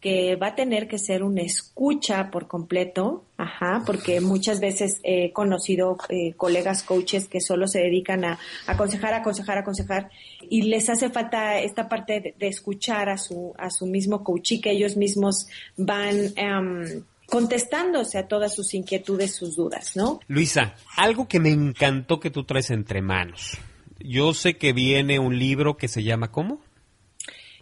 [0.00, 5.32] que va a tener que ser una escucha por completo, ajá, porque muchas veces he
[5.32, 10.10] conocido eh, colegas coaches que solo se dedican a, aconsejar, aconsejar, aconsejar,
[10.48, 14.60] y les hace falta esta parte de, escuchar a su, a su mismo coach y
[14.60, 15.46] que ellos mismos
[15.78, 20.20] van em, contestándose a todas sus inquietudes, sus dudas, ¿no?
[20.28, 23.58] Luisa, algo que me encantó que tú traes entre manos.
[23.98, 26.60] Yo sé que viene un libro que se llama ¿cómo?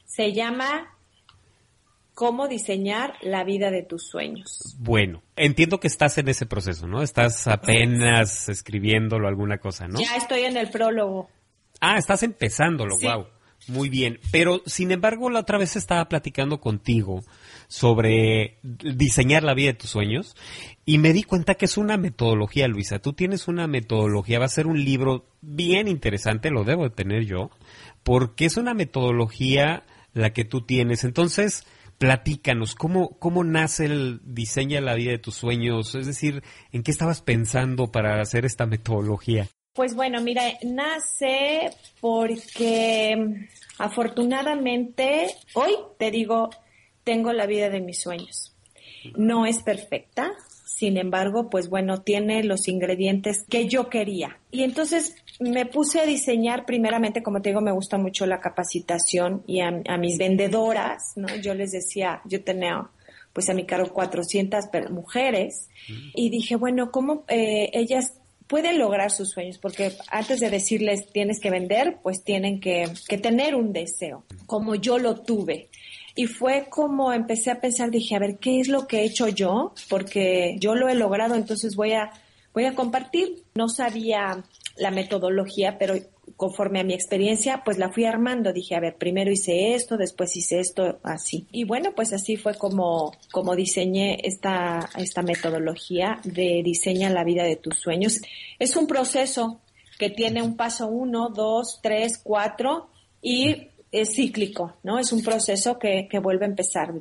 [0.07, 0.97] Se llama
[2.15, 4.77] Cómo diseñar la vida de tus sueños.
[4.79, 7.03] Bueno, entiendo que estás en ese proceso, ¿no?
[7.03, 9.99] Estás apenas escribiéndolo alguna cosa, ¿no?
[9.99, 11.29] Ya estoy en el prólogo.
[11.81, 13.27] Ah, estás empezándolo, wow.
[13.67, 17.23] Muy bien, pero sin embargo la otra vez estaba platicando contigo
[17.67, 20.37] sobre diseñar la vida de tus sueños
[20.85, 22.99] y me di cuenta que es una metodología, Luisa.
[22.99, 27.25] Tú tienes una metodología, va a ser un libro bien interesante, lo debo de tener
[27.25, 27.51] yo,
[28.03, 29.85] porque es una metodología
[30.15, 31.05] la que tú tienes.
[31.05, 31.67] Entonces,
[31.99, 35.95] platícanos, ¿cómo, cómo nace el diseño de la vida de tus sueños?
[35.95, 39.49] Es decir, ¿en qué estabas pensando para hacer esta metodología?
[39.75, 43.49] Pues bueno, mira, nace porque
[43.79, 46.51] afortunadamente hoy te digo,
[47.03, 48.55] tengo la vida de mis sueños.
[49.17, 50.33] No es perfecta,
[50.65, 54.39] sin embargo, pues bueno, tiene los ingredientes que yo quería.
[54.51, 59.43] Y entonces me puse a diseñar primeramente, como te digo, me gusta mucho la capacitación
[59.47, 61.29] y a, mis vendedoras, ¿no?
[61.37, 62.89] Yo les decía, yo tenía
[63.33, 65.69] pues a mi cargo 400 mujeres
[66.15, 68.15] y dije, bueno, ¿cómo eh, ellas
[68.47, 69.59] pueden lograr sus sueños?
[69.59, 74.77] Porque antes de decirles tienes que vender, pues tienen que, que tener un deseo, como
[74.77, 75.69] yo lo tuve.
[76.15, 79.29] Y fue como empecé a pensar, dije, a ver, ¿qué es lo que he hecho
[79.29, 79.75] yo?
[79.89, 82.11] Porque yo lo he logrado, entonces voy a,
[82.53, 83.43] voy a compartir.
[83.55, 84.45] No sabía
[84.77, 85.95] la metodología, pero
[86.37, 88.53] conforme a mi experiencia, pues la fui armando.
[88.53, 91.47] Dije, a ver, primero hice esto, después hice esto, así.
[91.51, 97.45] Y bueno, pues así fue como, como diseñé esta, esta metodología de diseña la vida
[97.45, 98.21] de tus sueños.
[98.59, 99.61] Es un proceso
[99.99, 102.89] que tiene un paso uno, dos, tres, cuatro
[103.23, 104.99] y es cíclico, ¿no?
[104.99, 106.93] Es un proceso que, vuelve a empezar.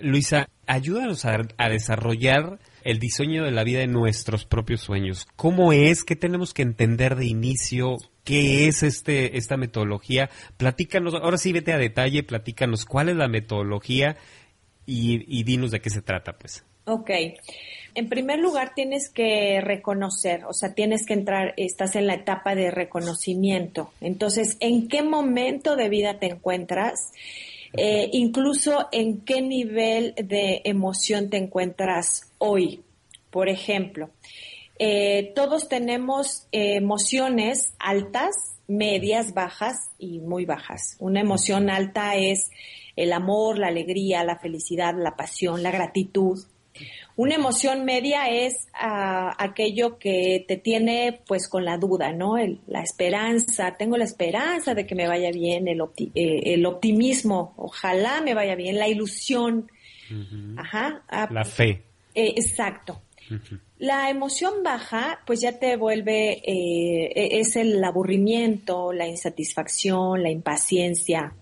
[0.00, 5.28] Luisa, ayúdanos a, a, desarrollar el diseño de la vida de nuestros propios sueños.
[5.36, 6.04] ¿Cómo es?
[6.04, 7.98] ¿Qué tenemos que entender de inicio?
[8.24, 10.28] ¿Qué es este, esta metodología?
[10.56, 14.16] Platícanos, ahora sí vete a detalle, platícanos cuál es la metodología
[14.86, 16.64] y, y dinos de qué se trata, pues.
[16.86, 17.10] Ok.
[17.94, 22.54] En primer lugar, tienes que reconocer, o sea, tienes que entrar, estás en la etapa
[22.54, 23.92] de reconocimiento.
[24.00, 27.12] Entonces, ¿en qué momento de vida te encuentras?
[27.76, 32.82] Eh, incluso en qué nivel de emoción te encuentras hoy.
[33.30, 34.10] Por ejemplo,
[34.78, 38.34] eh, todos tenemos emociones altas,
[38.66, 40.96] medias, bajas y muy bajas.
[40.98, 42.50] Una emoción alta es
[42.96, 46.38] el amor, la alegría, la felicidad, la pasión, la gratitud.
[47.16, 52.36] Una emoción media es ah, aquello que te tiene pues con la duda, ¿no?
[52.66, 58.20] la esperanza, tengo la esperanza de que me vaya bien, el, eh, el optimismo, ojalá
[58.20, 59.70] me vaya bien, la ilusión,
[60.56, 61.02] ajá.
[61.08, 61.82] Ah, la fe.
[62.14, 63.00] Eh, exacto.
[63.78, 70.30] La emoción baja, pues ya te vuelve, eh, e-, es el aburrimiento, la insatisfacción, la
[70.30, 71.34] impaciencia,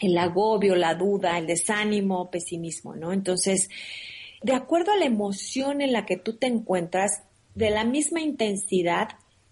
[0.00, 3.12] el agobio, la duda, el desánimo, pesimismo, ¿no?
[3.12, 3.68] Entonces,
[4.42, 7.22] de acuerdo a la emoción en la que tú te encuentras,
[7.54, 9.08] de la misma intensidad,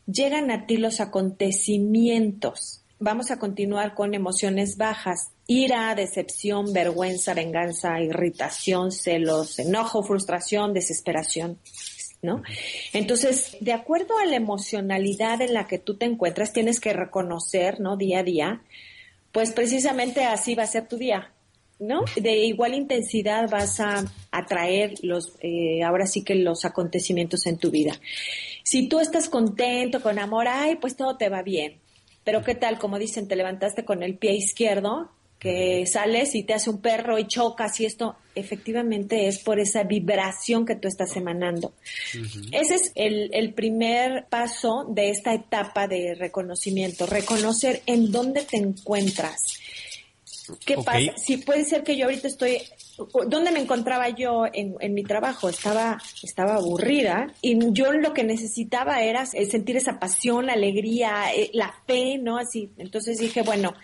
[0.07, 2.85] llegan a ti los acontecimientos.
[3.01, 5.31] Vamos a continuar con emociones bajas.
[5.47, 11.59] Ira, decepción, vergüenza, venganza, irritación, celos, enojo, frustración, desesperación.
[12.21, 12.43] ¿No?
[12.93, 17.79] Entonces, de acuerdo a la emocionalidad en la que tú te encuentras, tienes que reconocer,
[17.79, 17.97] ¿no?
[17.97, 18.63] Día a día,
[19.31, 21.33] pues precisamente así va a ser tu día.
[21.79, 22.05] ¿No?
[22.17, 27.71] De igual intensidad vas a atraer los, eh, ahora sí que los acontecimientos en tu
[27.71, 27.99] vida.
[28.65, 31.79] Si tú estás contento, con amor, ay, pues todo te va bien.
[32.25, 36.55] Pero qué tal, como dicen, te levantaste con el pie izquierdo, que sales y te
[36.55, 41.17] hace un perro y chocas y esto efectivamente es por esa vibración que tú estás
[41.17, 41.75] emanando.
[42.53, 48.57] Ese es el, el, primer paso de esta etapa de reconocimiento, reconocer en dónde te
[48.57, 49.61] encuentras.
[50.65, 51.13] ¿Qué pasa?
[51.17, 52.59] Si puede ser que yo ahorita estoy,
[53.27, 55.49] ¿dónde me encontraba yo en, en, mi trabajo?
[55.49, 61.51] Estaba, estaba aburrida y yo lo que necesitaba era sentir esa pasión, la alegría, eh,
[61.53, 62.39] la fe, ¿no?
[62.39, 62.71] Así.
[62.79, 63.75] Entonces dije, bueno,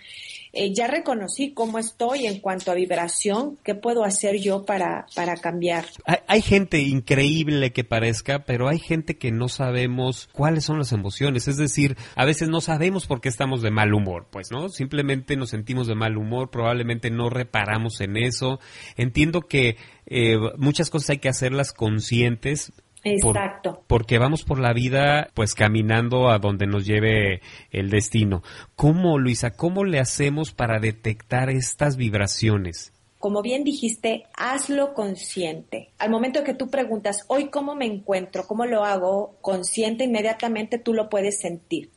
[0.54, 5.36] eh, ya reconocí cómo estoy en cuanto a vibración, qué puedo hacer yo para, para
[5.36, 5.86] cambiar.
[6.26, 11.48] Hay, gente increíble que parezca, pero hay gente que no sabemos cuáles son las emociones,
[11.48, 14.68] es decir, a veces no sabemos por qué estamos de mal humor, pues, ¿no?
[14.68, 18.60] Simplemente nos sentimos de mal humor, probablemente no reparamos en eso.
[18.96, 22.72] Entiendo que eh, muchas cosas hay que hacerlas conscientes,
[23.04, 23.84] Exacto.
[23.86, 28.42] porque vamos por la vida pues caminando a donde nos lleve el destino.
[28.76, 32.92] ¿Cómo, Luisa, cómo le hacemos para detectar estas vibraciones?
[33.18, 35.90] Como bien dijiste, hazlo consciente.
[35.98, 40.92] Al momento que tú preguntas, hoy cómo me encuentro, cómo lo hago consciente, inmediatamente tú
[40.92, 41.90] lo puedes sentir.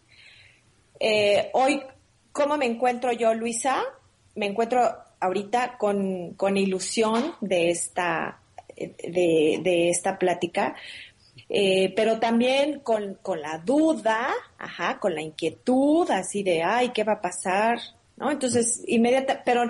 [0.99, 1.81] Eh, hoy,
[2.31, 3.83] ¿cómo me encuentro yo, Luisa?
[4.35, 4.79] Me encuentro
[5.19, 8.39] ahorita con, con ilusión de esta
[8.77, 10.75] de, esta plática,
[11.49, 17.03] eh, pero también con, con, la duda, ajá, con la inquietud, así de, ay, ¿qué
[17.03, 17.79] va a pasar?
[18.17, 18.31] ¿No?
[18.31, 19.63] Entonces, inmediata, pero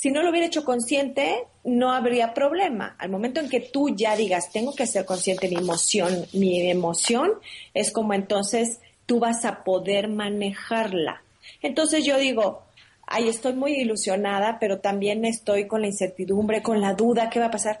[0.00, 2.96] si no lo hubiera hecho consciente, no habría problema.
[2.98, 6.70] Al momento en que tú ya digas, tengo que ser consciente de mi emoción, mi
[6.70, 7.32] emoción,
[7.74, 11.22] es como entonces tú vas a poder manejarla.
[11.60, 12.62] Entonces yo digo,
[13.06, 17.46] ay, estoy muy ilusionada, pero también estoy con la incertidumbre, con la duda, ¿qué va
[17.46, 17.80] a pasar?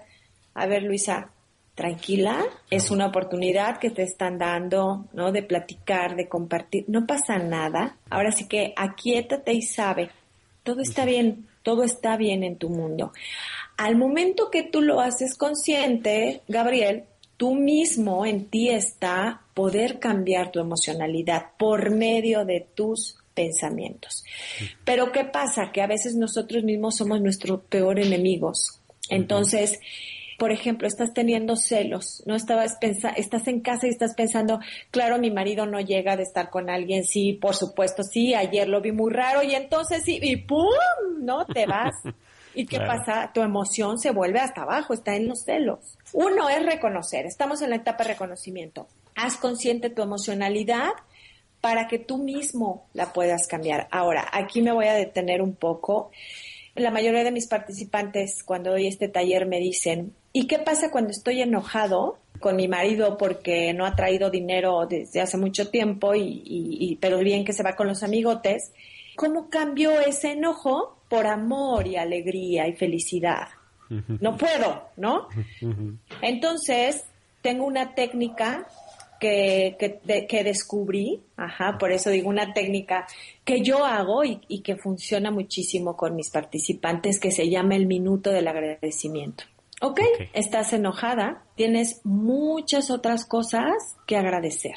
[0.54, 1.30] A ver Luisa,
[1.74, 5.32] tranquila, es una oportunidad que te están dando, ¿no?
[5.32, 7.96] De platicar, de compartir, no pasa nada.
[8.10, 10.10] Ahora sí que aquíétate y sabe,
[10.62, 13.12] todo está bien, todo está bien en tu mundo.
[13.76, 17.04] Al momento que tú lo haces consciente, Gabriel,
[17.38, 24.24] tú mismo en ti está poder cambiar tu emocionalidad por medio de tus pensamientos.
[24.84, 25.72] Pero ¿qué pasa?
[25.72, 28.80] Que a veces nosotros mismos somos nuestros peor enemigos.
[29.08, 29.80] Entonces,
[30.40, 34.58] por ejemplo, estás teniendo celos, no estabas estás en casa y estás pensando,
[34.90, 38.80] claro, mi marido no llega de estar con alguien, sí, por supuesto, sí, ayer lo
[38.80, 40.64] vi muy raro y entonces sí, y pum,
[41.20, 41.94] no te vas.
[42.54, 43.30] ¿Y qué pasa?
[43.34, 45.98] Tu emoción se vuelve hasta abajo, está en los celos.
[46.14, 48.88] Uno es reconocer, estamos en la etapa de reconocimiento.
[49.16, 50.88] Haz consciente tu emocionalidad
[51.60, 53.88] para que tú mismo la puedas cambiar.
[53.90, 56.10] Ahora, aquí me voy a detener un poco.
[56.74, 61.10] La mayoría de mis participantes cuando doy este taller me dicen, ¿y qué pasa cuando
[61.10, 66.42] estoy enojado con mi marido porque no ha traído dinero desde hace mucho tiempo y,
[66.44, 68.72] y pero bien que se va con los amigotes?
[69.16, 73.48] ¿Cómo cambio ese enojo por amor y alegría y felicidad?
[74.20, 75.26] No puedo, ¿no?
[76.22, 77.04] Entonces,
[77.42, 78.68] tengo una técnica
[79.18, 79.76] que,
[80.28, 83.06] que, descubrí, ajá, por eso digo una técnica
[83.44, 88.30] que yo hago y, que funciona muchísimo con mis participantes, que se llama el minuto
[88.30, 89.44] del agradecimiento.
[89.80, 90.00] ¿Ok?
[90.34, 93.72] Estás enojada, tienes muchas otras cosas
[94.06, 94.76] que agradecer.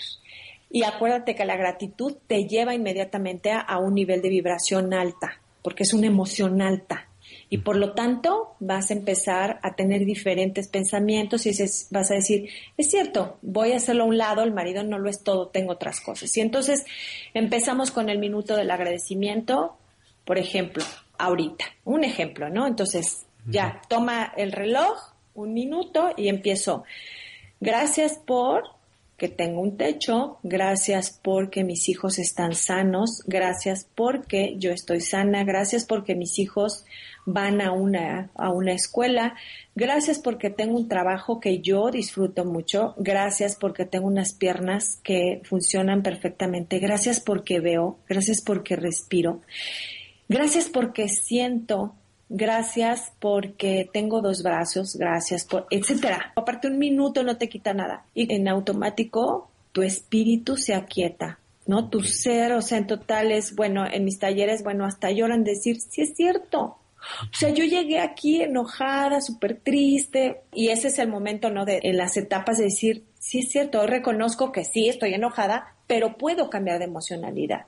[0.69, 5.83] Y acuérdate que la gratitud te lleva inmediatamente a un nivel de vibración alta, porque
[5.83, 7.09] es una emoción alta.
[7.49, 11.51] Y por lo tanto vas a empezar a tener diferentes pensamientos y
[11.91, 15.09] vas a decir, es cierto, voy a hacerlo a un lado, el marido no lo
[15.09, 16.35] es todo, tengo otras cosas.
[16.37, 16.85] Y entonces
[17.33, 19.77] empezamos con el minuto del agradecimiento,
[20.25, 20.83] por ejemplo,
[21.17, 22.65] ahorita, un ejemplo, ¿no?
[22.65, 24.97] Entonces ya toma el reloj,
[25.33, 26.83] un minuto y empiezo.
[27.59, 28.63] Gracias por
[29.17, 35.43] que tengo un techo, gracias porque mis hijos están sanos, gracias porque yo estoy sana,
[35.43, 36.83] gracias porque mis hijos
[37.25, 39.35] van a una, a una escuela.
[39.75, 42.95] Gracias porque tengo un trabajo que yo disfruto mucho.
[42.97, 46.79] Gracias porque tengo unas piernas que funcionan perfectamente.
[46.79, 47.99] Gracias porque veo.
[48.07, 49.41] Gracias porque respiro.
[50.27, 51.95] Gracias porque siento.
[52.29, 54.95] Gracias porque tengo dos brazos.
[54.95, 56.33] Gracias por, etcétera.
[56.35, 58.05] Aparte un minuto no te quita nada.
[58.13, 61.39] Y en automático tu espíritu se aquieta.
[61.65, 61.89] ¿no?
[61.89, 65.79] Tu ser, o sea, en total es, bueno, en mis talleres, bueno, hasta lloran decir,
[65.79, 66.77] sí es cierto,
[67.21, 71.65] o sea, yo llegué aquí enojada, súper triste, y ese es el momento, ¿no?
[71.65, 76.17] De en las etapas de decir, sí es cierto, reconozco que sí estoy enojada, pero
[76.17, 77.67] puedo cambiar de emocionalidad.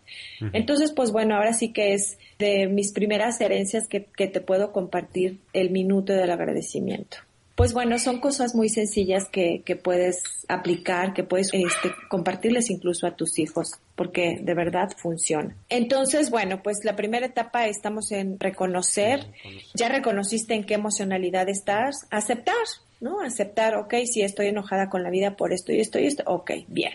[0.52, 4.74] Entonces, pues bueno, ahora sí que es de mis primeras herencias que, que te puedo
[4.74, 7.20] compartir el minuto del agradecimiento.
[7.56, 13.08] Pues bueno, son cosas muy sencillas que, que puedes aplicar, que puedes este, compartirles incluso
[13.08, 15.56] a tus hijos, porque de verdad funciona.
[15.70, 19.32] Entonces, bueno, pues la primera etapa estamos en reconocer,
[19.74, 22.56] ya reconociste en qué emocionalidad estás, aceptar,
[23.00, 23.22] ¿no?
[23.22, 26.52] Aceptar, ok, si estoy enojada con la vida por esto y esto y esto, ok,
[26.68, 26.94] bien.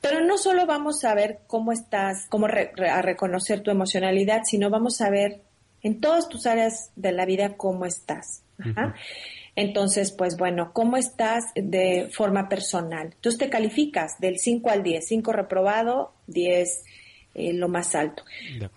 [0.00, 5.00] Pero no solo vamos a ver cómo estás, cómo a reconocer tu emocionalidad, sino vamos
[5.00, 5.42] a ver
[5.80, 8.42] en todas tus áreas de la vida cómo estás.
[8.58, 8.94] Ajá.
[9.54, 13.10] Entonces, pues bueno, ¿cómo estás de forma personal?
[13.14, 16.84] Entonces te calificas del 5 al 10, 5 reprobado, 10
[17.34, 18.24] eh, lo más alto.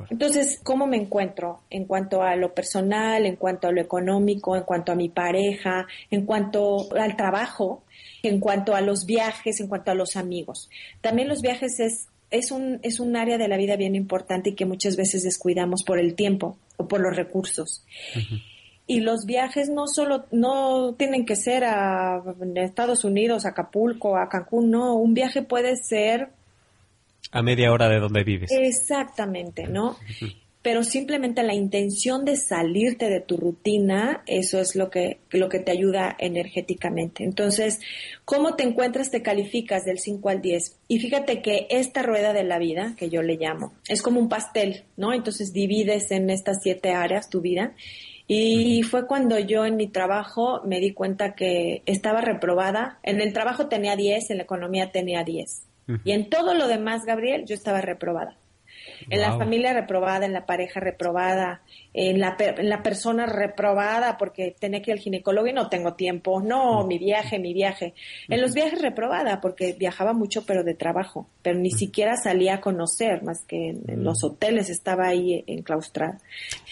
[0.10, 4.64] Entonces, ¿cómo me encuentro en cuanto a lo personal, en cuanto a lo económico, en
[4.64, 7.84] cuanto a mi pareja, en cuanto al trabajo,
[8.24, 10.70] en cuanto a los viajes, en cuanto a los amigos?
[11.02, 14.56] También los viajes es es un, es un área de la vida bien importante y
[14.56, 17.84] que muchas veces descuidamos por el tiempo o por los recursos.
[18.88, 22.22] Y los viajes no solo, no tienen que ser a
[22.56, 26.30] Estados Unidos, a Acapulco, a Cancún, no, un viaje puede ser...
[27.32, 28.52] A media hora de donde vives.
[28.52, 29.98] Exactamente, ¿no?
[30.62, 35.60] Pero simplemente la intención de salirte de tu rutina, eso es lo que, lo que
[35.60, 37.24] te ayuda energéticamente.
[37.24, 37.80] Entonces,
[38.24, 39.10] ¿cómo te encuentras?
[39.10, 40.78] Te calificas del 5 al 10.
[40.88, 44.30] Y fíjate que esta rueda de la vida, que yo le llamo, es como un
[44.30, 45.14] pastel, ¿no?
[45.14, 47.74] Entonces divides en estas siete áreas tu vida
[48.28, 53.00] y fue cuando yo en mi trabajo me di cuenta que estaba reprobada.
[53.04, 55.68] En el trabajo tenía 10, en la economía tenía 10.
[56.04, 58.36] Y en todo lo demás, Gabriel, yo estaba reprobada.
[59.10, 61.62] En la familia reprobada, en la pareja reprobada,
[61.98, 65.93] en la, en la persona reprobada porque tenía que ir al ginecólogo y no tengo
[65.93, 66.41] tiempo.
[66.41, 67.93] No, mi viaje, mi viaje.
[68.28, 72.62] En los viajes reprobada porque viajaba mucho pero de trabajo, pero ni siquiera salía a
[72.62, 76.18] conocer más que en, los hoteles estaba ahí enclaustrada.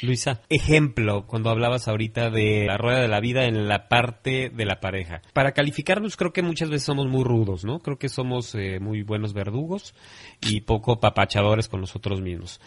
[0.02, 4.66] Luisa, ejemplo, cuando hablabas ahorita de la rueda de la vida en la parte de
[4.66, 5.22] la pareja.
[5.32, 7.80] Para calificarnos creo que muchas veces somos muy rudos, ¿no?
[7.80, 9.96] Creo que somos eh, muy buenos verdugos
[10.42, 12.60] y poco papachadores con nosotros mismos.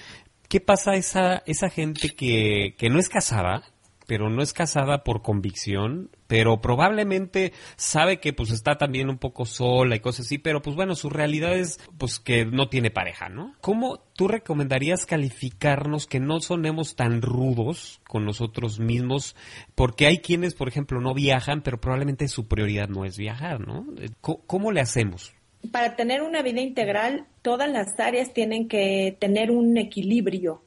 [0.48, 3.62] ¿Qué pasa esa, esa gente que, que no es casada,
[4.06, 9.44] pero no es casada por convicción, pero probablemente sabe que pues está también un poco
[9.44, 13.28] sola y cosas así, pero pues bueno, su realidad es pues que no tiene pareja,
[13.28, 13.54] ¿no?
[13.60, 19.36] ¿Cómo tú recomendarías calificarnos que no sonemos tan rudos con nosotros mismos?
[19.74, 23.86] Porque hay quienes, por ejemplo, no viajan, pero probablemente su prioridad no es viajar, ¿no?
[24.20, 25.34] ¿Cómo, le hacemos?
[25.72, 30.62] Para tener una vida integral, todas las áreas tienen que tener un equilibrio.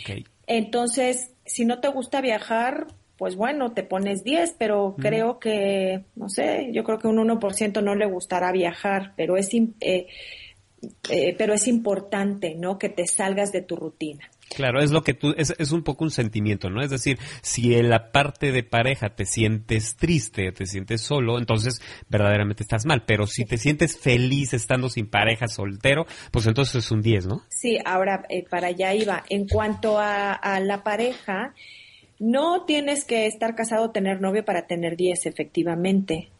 [0.00, 0.24] Okay.
[0.46, 2.86] Entonces, si no te gusta viajar,
[3.18, 7.82] pues bueno, te pones 10, pero creo que, no sé, yo creo que un 1%
[7.82, 10.06] no le gustará viajar, pero es, eh,
[11.10, 12.78] eh, pero es importante, ¿no?
[12.78, 14.30] Que te salgas de tu rutina.
[14.54, 16.82] Claro, es lo que tú, es, es, un poco un sentimiento, ¿no?
[16.82, 21.80] Es decir, si en la parte de pareja te sientes triste, te sientes solo, entonces
[22.08, 23.04] verdaderamente estás mal.
[23.06, 27.42] Pero si te sientes feliz estando sin pareja, soltero, pues entonces es un 10, ¿no?
[27.48, 29.24] Sí, ahora eh, para allá iba.
[29.28, 31.54] En cuanto a, la pareja,
[32.18, 36.30] no tienes que estar casado o tener novio para tener 10, efectivamente.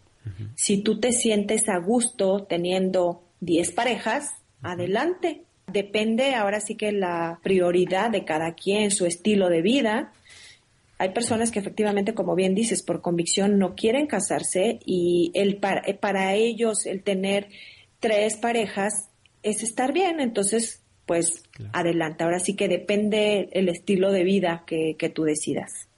[0.56, 7.40] Si tú te sientes a gusto teniendo 10 parejas, adelante Depende ahora sí que la
[7.42, 10.12] prioridad de cada quien, su estilo de vida.
[10.98, 15.82] Hay personas que efectivamente, como bien dices, por convicción no quieren casarse y el para,
[15.86, 17.48] eh, para ellos el tener
[18.00, 19.10] tres parejas
[19.42, 21.42] es estar bien, entonces pues
[21.72, 22.22] adelante.
[22.22, 25.88] Ahora sí que depende el estilo de vida que, que tú decidas.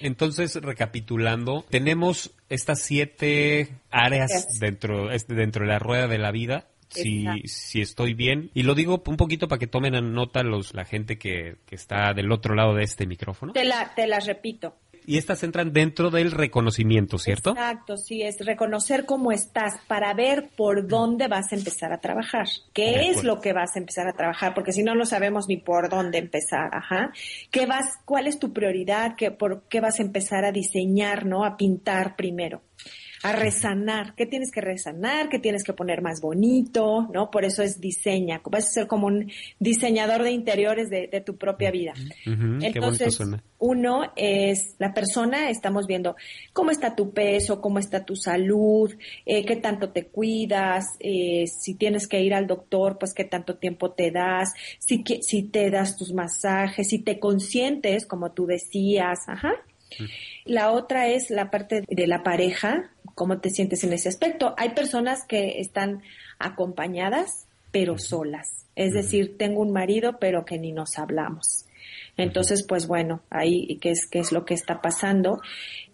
[0.00, 7.26] Entonces, recapitulando, tenemos estas siete áreas dentro, dentro de la rueda de la vida si,
[7.46, 8.50] si estoy bien.
[8.54, 11.74] Y lo digo un poquito para que tomen en nota los, la gente que, que
[11.74, 13.52] está del otro lado de este micrófono.
[13.52, 14.76] Te, la, te las repito.
[15.04, 17.50] Y estas entran dentro del reconocimiento, ¿cierto?
[17.50, 22.46] Exacto, sí, es reconocer cómo estás para ver por dónde vas a empezar a trabajar.
[22.72, 24.54] ¿Qué es lo que vas a empezar a trabajar?
[24.54, 27.12] Porque si no, no sabemos ni por dónde empezar, ajá.
[27.50, 29.16] ¿Qué vas, cuál es tu prioridad?
[29.16, 31.44] ¿Qué, por qué vas a empezar a diseñar, no?
[31.44, 32.62] A pintar primero
[33.22, 34.14] a resanar.
[34.14, 35.28] ¿Qué tienes que resanar?
[35.28, 37.08] ¿Qué tienes que poner más bonito?
[37.12, 37.30] ¿No?
[37.30, 38.40] Por eso es diseña.
[38.50, 41.92] Vas a ser como un diseñador de interiores de, tu propia vida.
[42.24, 43.20] Entonces,
[43.58, 46.16] uno es la persona, estamos viendo
[46.52, 48.92] cómo está tu peso, cómo está tu salud,
[49.24, 53.56] eh, qué tanto te cuidas, eh, si tienes que ir al doctor, pues qué tanto
[53.56, 59.20] tiempo te das, si, si te das tus masajes, si te consientes, como tú decías,
[59.28, 59.52] ajá.
[60.44, 64.54] La otra es la parte de la pareja, cómo te sientes en ese aspecto.
[64.56, 66.02] Hay personas que están
[66.38, 68.66] acompañadas, pero solas.
[68.76, 71.66] Es decir, tengo un marido, pero que ni nos hablamos.
[72.16, 75.40] Entonces, pues bueno, ahí qué es, qué es lo que está pasando.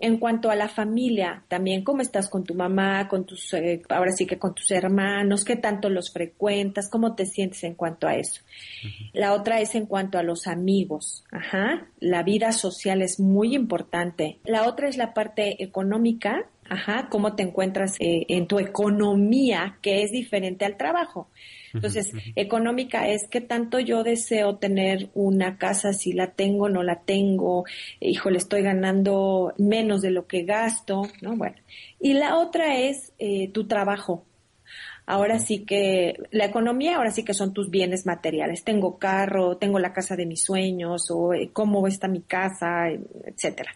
[0.00, 4.10] En cuanto a la familia, también cómo estás con tu mamá, con tus, eh, ahora
[4.12, 8.14] sí que con tus hermanos, qué tanto los frecuentas, cómo te sientes en cuanto a
[8.14, 8.42] eso.
[9.12, 14.38] La otra es en cuanto a los amigos, ajá, la vida social es muy importante.
[14.44, 20.02] La otra es la parte económica, ajá, cómo te encuentras eh, en tu economía, que
[20.02, 21.28] es diferente al trabajo.
[21.74, 27.02] Entonces, económica es qué tanto yo deseo tener una casa, si la tengo, no la
[27.02, 27.64] tengo,
[28.00, 31.36] híjole, estoy ganando menos de lo que gasto, ¿no?
[31.36, 31.56] Bueno.
[32.00, 34.24] Y la otra es eh, tu trabajo,
[35.08, 38.62] ahora sí que la economía, ahora sí que son tus bienes materiales.
[38.62, 42.90] Tengo carro, tengo la casa de mis sueños o eh, cómo está mi casa,
[43.24, 43.74] etcétera.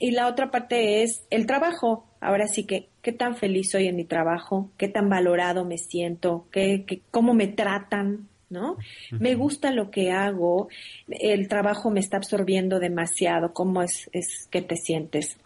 [0.00, 2.06] Y la otra parte es el trabajo.
[2.20, 6.48] Ahora sí que qué tan feliz soy en mi trabajo, qué tan valorado me siento,
[6.50, 8.78] qué, qué cómo me tratan, ¿no?
[9.12, 10.68] Me gusta lo que hago,
[11.06, 15.38] el trabajo me está absorbiendo demasiado, ¿cómo es, es que te sientes?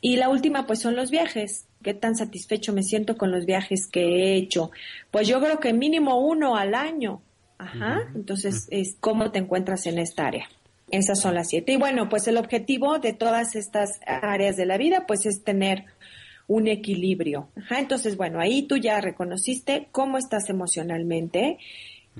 [0.00, 3.86] Y la última, pues son los viajes qué tan satisfecho me siento con los viajes
[3.86, 4.70] que he hecho.
[5.10, 7.22] Pues yo creo que mínimo uno al año.
[7.58, 8.10] Ajá.
[8.14, 10.48] Entonces, es cómo te encuentras en esta área.
[10.90, 11.72] Esas son las siete.
[11.72, 15.84] Y bueno, pues el objetivo de todas estas áreas de la vida, pues es tener
[16.46, 17.48] un equilibrio.
[17.56, 17.80] Ajá.
[17.80, 21.58] Entonces, bueno, ahí tú ya reconociste cómo estás emocionalmente,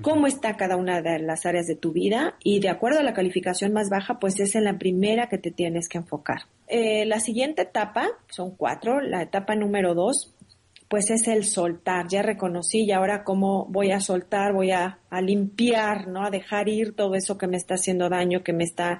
[0.01, 3.13] cómo está cada una de las áreas de tu vida y de acuerdo a la
[3.13, 6.41] calificación más baja, pues es en la primera que te tienes que enfocar.
[6.67, 10.33] Eh, la siguiente etapa, son cuatro, la etapa número dos,
[10.87, 12.07] pues es el soltar.
[12.07, 16.25] Ya reconocí y ahora cómo voy a soltar, voy a, limpiar, ¿no?
[16.25, 18.99] A dejar ir todo eso que me está haciendo daño, que me está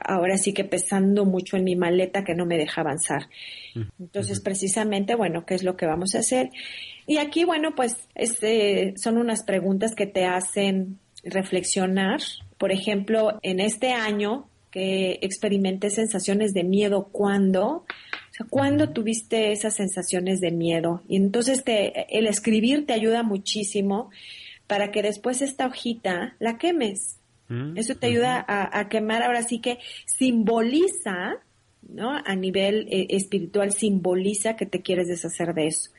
[0.00, 3.28] ahora sí que pesando mucho en mi maleta que no me deja avanzar.
[3.98, 6.50] Entonces, precisamente, bueno, ¿qué es lo que vamos a hacer?
[7.06, 12.20] Y aquí, bueno, pues este, son unas preguntas que te hacen reflexionar.
[12.58, 17.66] Por ejemplo, en este año que experimenté sensaciones de miedo, ¿cuándo?
[17.68, 21.02] O sea, ¿cuándo tuviste esas sensaciones de miedo?
[21.06, 24.10] Y entonces te, el escribir te ayuda muchísimo
[24.66, 27.18] para que después esta hojita la quemes.
[27.76, 31.42] Eso te ayuda a, a, quemar, ahora sí que simboliza
[31.92, 32.10] ¿no?
[32.24, 35.90] A nivel eh, espiritual simboliza que te quieres deshacer de eso.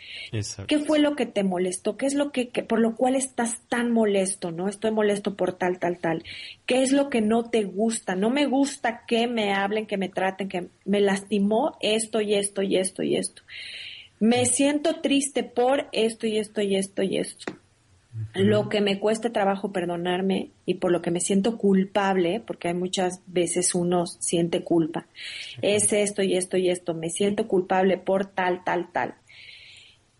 [0.67, 1.97] ¿Qué fue lo que te molestó?
[1.97, 4.67] ¿Qué es lo que, por lo cual estás tan molesto, no?
[4.67, 6.23] Estoy molesto por tal, tal, tal.
[6.65, 8.15] ¿Qué es lo que no te gusta?
[8.15, 12.61] No me gusta que me hablen, que me traten, que me lastimó esto y esto
[12.61, 13.43] y esto y esto.
[14.19, 17.53] Me siento triste por esto y esto y esto y esto
[18.35, 22.73] lo que me cuesta trabajo perdonarme y por lo que me siento culpable, porque hay
[22.73, 25.07] muchas veces uno siente culpa,
[25.61, 29.15] es esto y esto y esto, me siento culpable por tal, tal, tal.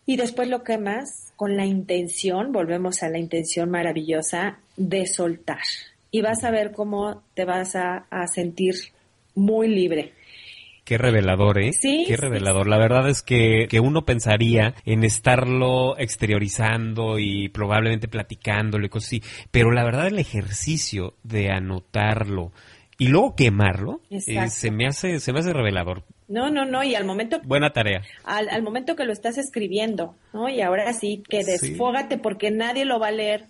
[0.06, 5.62] Y después lo que más, con la intención, volvemos a la intención maravillosa de soltar.
[6.12, 8.76] Y vas a ver cómo te vas a, a sentir
[9.34, 10.14] muy libre
[10.84, 11.72] Qué revelador, ¿eh?
[11.74, 12.04] Sí.
[12.08, 12.68] Qué revelador.
[12.68, 19.08] La verdad es que, que uno pensaría en estarlo exteriorizando y probablemente platicándolo y cosas
[19.08, 22.52] así, pero la verdad el ejercicio de anotarlo
[22.98, 26.04] y luego quemarlo eh, se me hace se me hace revelador.
[26.28, 27.40] No, no, no, y al momento...
[27.44, 28.02] Buena tarea.
[28.24, 30.50] Al, al momento que lo estás escribiendo, ¿no?
[30.50, 33.46] Y ahora sí, que desfógate porque nadie lo va a leer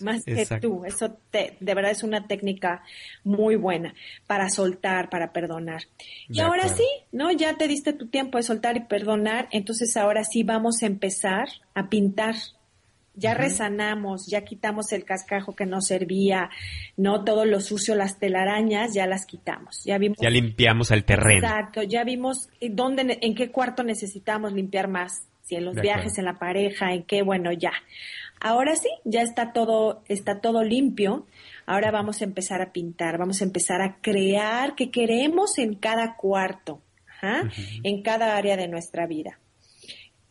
[0.00, 0.84] más que tú.
[0.84, 2.82] Eso te, de verdad es una técnica
[3.24, 3.94] muy buena
[4.26, 5.82] para soltar, para perdonar.
[6.28, 7.32] y ahora sí, ¿no?
[7.32, 11.48] Ya te diste tu tiempo de soltar y perdonar, entonces ahora sí vamos a empezar
[11.74, 12.36] a pintar.
[13.18, 16.50] Ya resanamos, ya quitamos el cascajo que nos servía,
[16.98, 19.82] no todo lo sucio, las telarañas, ya las quitamos.
[19.84, 20.18] Ya vimos.
[20.20, 21.38] Ya limpiamos el terreno.
[21.38, 26.26] Exacto, ya vimos dónde, en qué cuarto necesitamos limpiar más, si en los viajes, en
[26.26, 27.72] la pareja, en qué, bueno, ya.
[28.46, 31.26] Ahora sí, ya está todo, está todo limpio.
[31.66, 36.14] Ahora vamos a empezar a pintar, vamos a empezar a crear qué queremos en cada
[36.14, 36.80] cuarto,
[37.82, 39.40] en cada área de nuestra vida.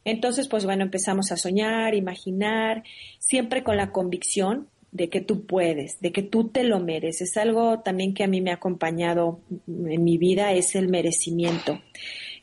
[0.06, 2.84] Entonces, pues bueno, empezamos a soñar, imaginar,
[3.20, 7.36] siempre con la convicción de que tú puedes, de que tú te lo mereces.
[7.36, 11.82] Algo también que a mí me ha acompañado en mi vida es el merecimiento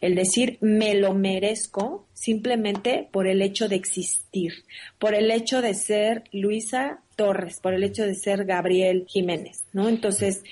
[0.03, 4.53] el decir me lo merezco simplemente por el hecho de existir,
[4.99, 9.89] por el hecho de ser Luisa Torres, por el hecho de ser Gabriel Jiménez, ¿no?
[9.89, 10.43] Entonces,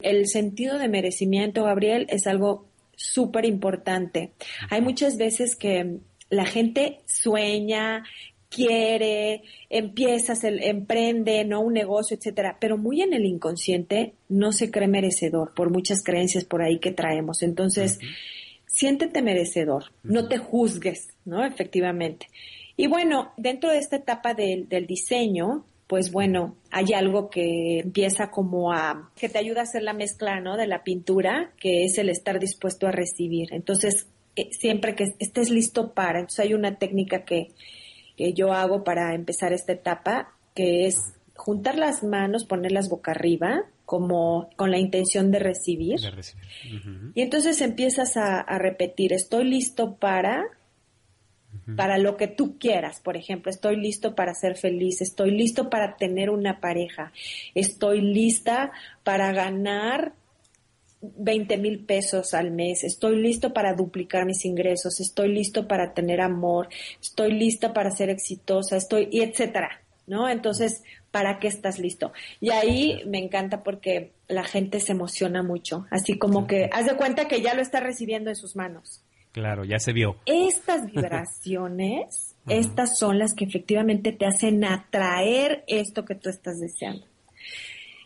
[0.00, 4.32] el sentido de merecimiento, Gabriel, es algo súper importante.
[4.70, 5.98] Hay muchas veces que
[6.30, 8.04] la gente sueña,
[8.48, 11.60] quiere, empieza, se emprende, ¿no?
[11.60, 16.44] Un negocio, etcétera, pero muy en el inconsciente no se cree merecedor por muchas creencias
[16.44, 17.42] por ahí que traemos.
[17.42, 17.98] Entonces,
[18.72, 21.44] siéntete merecedor, no te juzgues, ¿no?
[21.44, 22.26] Efectivamente.
[22.76, 28.72] Y bueno, dentro de esta etapa del, diseño, pues bueno, hay algo que empieza como
[28.72, 30.56] a, que te ayuda a hacer la mezcla, ¿no?
[30.56, 33.52] De la pintura, que es el estar dispuesto a recibir.
[33.52, 34.06] Entonces,
[34.36, 37.48] eh, siempre que estés listo para, entonces hay una técnica que,
[38.16, 43.64] que yo hago para empezar esta etapa, que es juntar las manos, ponerlas boca arriba,
[43.92, 46.00] como con la intención de recibir.
[47.14, 50.46] Y entonces empiezas a, repetir, estoy listo para,
[51.76, 53.00] para lo que tú quieras.
[53.00, 57.12] Por ejemplo, estoy listo para ser feliz, estoy listo para tener una pareja,
[57.54, 58.72] estoy lista
[59.04, 60.14] para ganar
[61.02, 66.22] 20 mil pesos al mes, estoy listo para duplicar mis ingresos, estoy listo para tener
[66.22, 70.30] amor, estoy lista para ser exitosa, estoy, y etcétera, ¿no?
[70.30, 70.82] Entonces,
[71.12, 72.12] ¿para qué estás listo?
[72.40, 76.96] Y ahí me encanta porque la gente se emociona mucho, así como que haz de
[76.96, 79.04] cuenta que ya lo está recibiendo en sus manos.
[79.30, 80.16] Claro, ya se vio.
[80.26, 87.06] Estas vibraciones, estas son las que efectivamente te hacen atraer esto que tú estás deseando.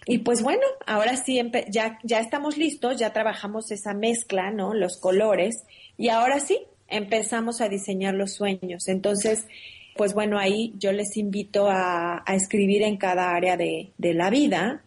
[0.09, 4.73] Y pues bueno, ahora sí ya, ya estamos listos, ya trabajamos esa mezcla, ¿no?
[4.73, 5.65] Los colores,
[5.97, 8.87] y ahora sí empezamos a diseñar los sueños.
[8.87, 9.49] Entonces,
[9.97, 14.83] pues bueno, ahí yo les invito a, escribir en cada área de, la vida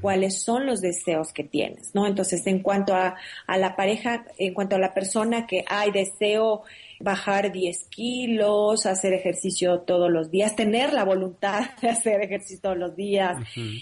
[0.00, 2.06] cuáles son los deseos que tienes, ¿no?
[2.06, 3.14] Entonces, en cuanto a,
[3.46, 6.64] a la pareja, en cuanto a la persona que hay deseo
[7.00, 12.78] bajar 10 kilos, hacer ejercicio todos los días, tener la voluntad de hacer ejercicio todos
[12.78, 13.36] los días,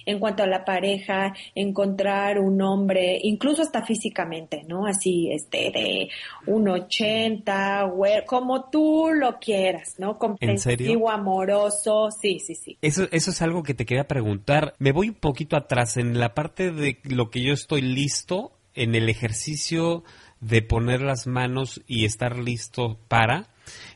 [0.07, 4.87] en cuanto a la pareja, encontrar un hombre, incluso hasta físicamente, ¿no?
[4.87, 6.09] Así, este, de
[6.47, 7.91] un 80,
[8.27, 10.19] como tú lo quieras, ¿no?
[10.19, 12.79] Comprensivo, amoroso, sí, sí, sí.
[12.83, 14.75] Eso, eso es algo que te quería preguntar.
[14.79, 18.95] Me voy un poquito atrás en la parte de lo que yo estoy listo en
[18.95, 20.03] el ejercicio
[20.45, 23.49] de poner las manos y estar listo para,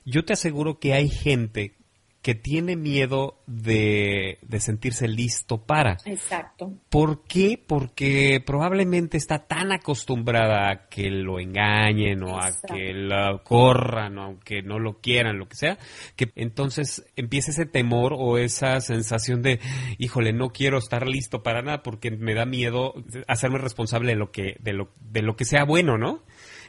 [0.05, 1.75] yo te aseguro que hay gente
[2.23, 5.97] que tiene miedo de, sentirse listo para.
[6.05, 6.73] Exacto.
[6.91, 7.63] ¿Por qué?
[7.65, 14.25] Porque probablemente está tan acostumbrada a que lo engañen o a que la corran o
[14.25, 15.79] aunque no lo quieran, lo que sea,
[16.17, 19.61] que entonces empieza ese temor o esa sensación de,
[19.99, 22.95] híjole, no quiero estar listo para nada porque me da miedo
[23.29, 26.25] hacerme responsable de lo que, de lo, de lo que sea bueno, ¿no?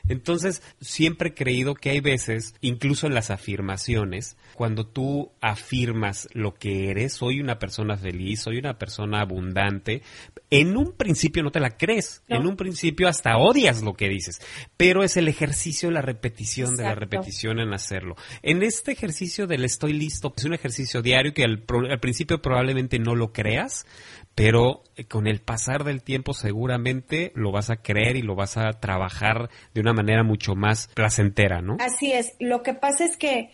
[0.08, 6.54] Entonces, siempre he creído que hay veces, incluso en las afirmaciones, cuando tú afirmas lo
[6.54, 10.02] que eres, soy una persona feliz, soy una persona abundante,
[10.50, 14.42] en un principio no te la crees, en un principio hasta odias lo que dices,
[14.78, 18.16] pero es el ejercicio, la repetición de la repetición en hacerlo.
[18.42, 23.00] En este ejercicio del estoy listo, es un ejercicio diario que al, al principio probablemente
[23.00, 23.86] no lo creas,
[24.40, 28.56] pero eh, con el pasar del tiempo seguramente lo vas a creer y lo vas
[28.56, 31.76] a trabajar de una manera mucho más placentera, ¿no?
[31.82, 32.36] Así es.
[32.40, 33.50] Lo que pasa es que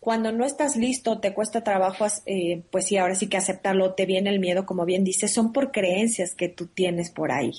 [0.00, 4.04] cuando no estás listo, te cuesta trabajo, eh, pues sí, ahora sí que aceptarlo, te
[4.04, 7.52] viene el miedo, como bien dices, son por creencias que tú tienes por ahí,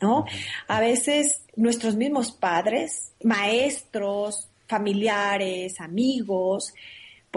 [0.00, 0.26] ¿no?
[0.68, 6.72] A veces nuestros mismos padres, maestros, familiares, amigos,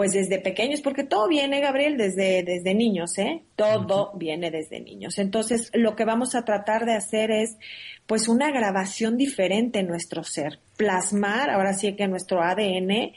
[0.00, 3.42] pues desde pequeños, porque todo viene, Gabriel, desde, desde niños, ¿eh?
[3.54, 5.18] Todo viene desde niños.
[5.18, 7.58] Entonces, lo que vamos a tratar de hacer es,
[8.06, 13.12] pues, una grabación diferente en nuestro ser, plasmar, ahora sí que en nuestro ADN,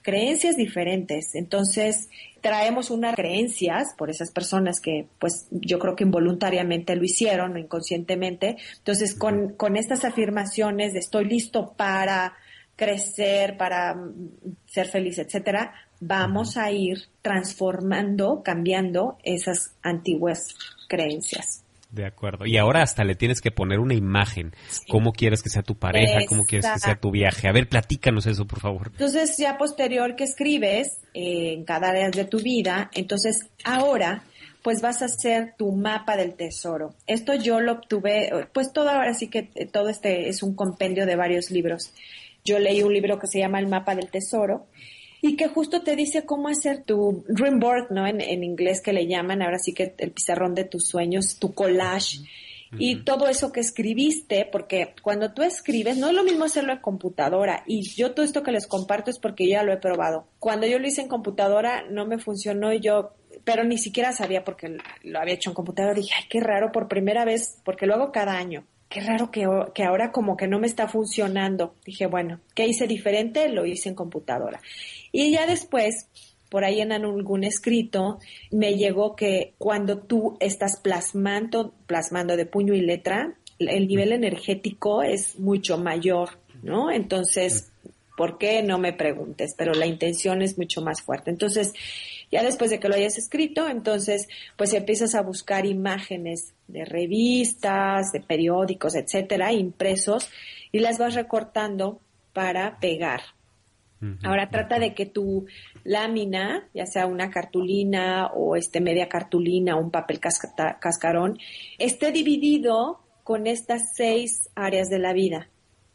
[0.00, 1.34] creencias diferentes.
[1.34, 2.08] Entonces,
[2.40, 7.58] traemos unas creencias por esas personas que, pues, yo creo que involuntariamente lo hicieron o
[7.58, 8.56] inconscientemente.
[8.78, 12.32] Entonces, con, con estas afirmaciones de estoy listo para
[12.74, 13.96] crecer, para
[14.64, 15.74] ser feliz, etcétera,
[16.04, 20.56] vamos a ir transformando, cambiando esas antiguas
[20.88, 21.62] creencias.
[21.92, 22.44] De acuerdo.
[22.44, 24.52] Y ahora hasta le tienes que poner una imagen.
[24.88, 26.20] ¿Cómo quieres que sea tu pareja?
[26.26, 27.46] ¿Cómo quieres que sea tu viaje?
[27.48, 28.88] A ver, platícanos eso, por favor.
[28.92, 34.24] Entonces, ya posterior que escribes eh, en cada área de tu vida, entonces ahora
[34.62, 36.94] pues vas a hacer tu mapa del tesoro.
[37.06, 41.04] Esto yo lo obtuve, pues todo ahora sí que eh, todo este es un compendio
[41.04, 41.92] de varios libros.
[42.44, 44.66] Yo leí un libro que se llama El mapa del tesoro
[45.24, 48.06] y que justo te dice cómo hacer tu dream board, ¿no?
[48.08, 52.18] En, inglés que le llaman, ahora sí que el pizarrón de tus sueños, tu collage.
[52.78, 56.80] Y todo eso que escribiste, porque cuando tú escribes, no es lo mismo hacerlo en
[56.80, 57.62] computadora.
[57.66, 60.26] Y yo todo esto que les comparto es porque ya lo he probado.
[60.38, 63.12] Cuando yo lo hice en computadora no me funcionó y yo,
[63.44, 65.94] pero ni siquiera sabía porque lo había hecho en computadora.
[65.94, 69.48] Dije, ay, qué raro, por primera vez, porque lo hago cada año qué raro que,
[69.74, 71.74] que, ahora como que no me está funcionando.
[71.86, 73.48] Dije, bueno, ¿qué hice diferente?
[73.48, 74.60] Lo hice en computadora.
[75.12, 76.08] Y ya después,
[76.50, 78.18] por ahí en algún escrito,
[78.50, 85.02] me llegó que cuando tú estás plasmando, plasmando de puño y letra, el nivel energético
[85.02, 86.90] es mucho mayor, ¿no?
[86.90, 87.70] Entonces,
[88.16, 88.62] ¿por qué?
[88.62, 91.30] No me preguntes, pero la intención es mucho más fuerte.
[91.30, 91.72] Entonces,
[92.32, 98.10] ya después de que lo hayas escrito, entonces pues empiezas a buscar imágenes de revistas,
[98.10, 100.30] de periódicos, etcétera, impresos
[100.72, 102.00] y las vas recortando
[102.32, 103.20] para pegar.
[104.24, 105.46] Ahora trata de que tu
[105.84, 111.38] lámina, ya sea una cartulina o este media cartulina o un papel cascarón,
[111.78, 115.48] esté dividido con estas seis áreas de la vida.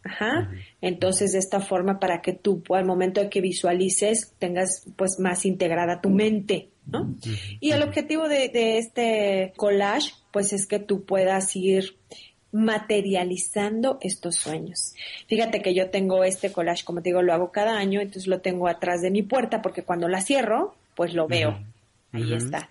[0.03, 0.49] Ajá.
[0.79, 5.45] Entonces, de esta forma, para que tú, al momento de que visualices, tengas pues más
[5.45, 7.15] integrada tu mente, ¿no?
[7.59, 11.97] Y el objetivo de, de, este collage, pues es que tú puedas ir
[12.51, 14.93] materializando estos sueños.
[15.27, 18.41] Fíjate que yo tengo este collage, como te digo, lo hago cada año, entonces lo
[18.41, 21.59] tengo atrás de mi puerta porque cuando la cierro, pues lo veo.
[22.11, 22.69] Ahí está.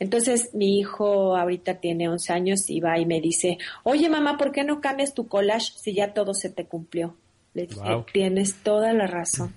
[0.00, 4.52] Entonces mi hijo ahorita tiene 11 años y va y me dice, oye mamá, ¿por
[4.52, 7.16] qué no cambias tu collage si ya todo se te cumplió?
[7.54, 9.54] Le dije, tienes toda la razón.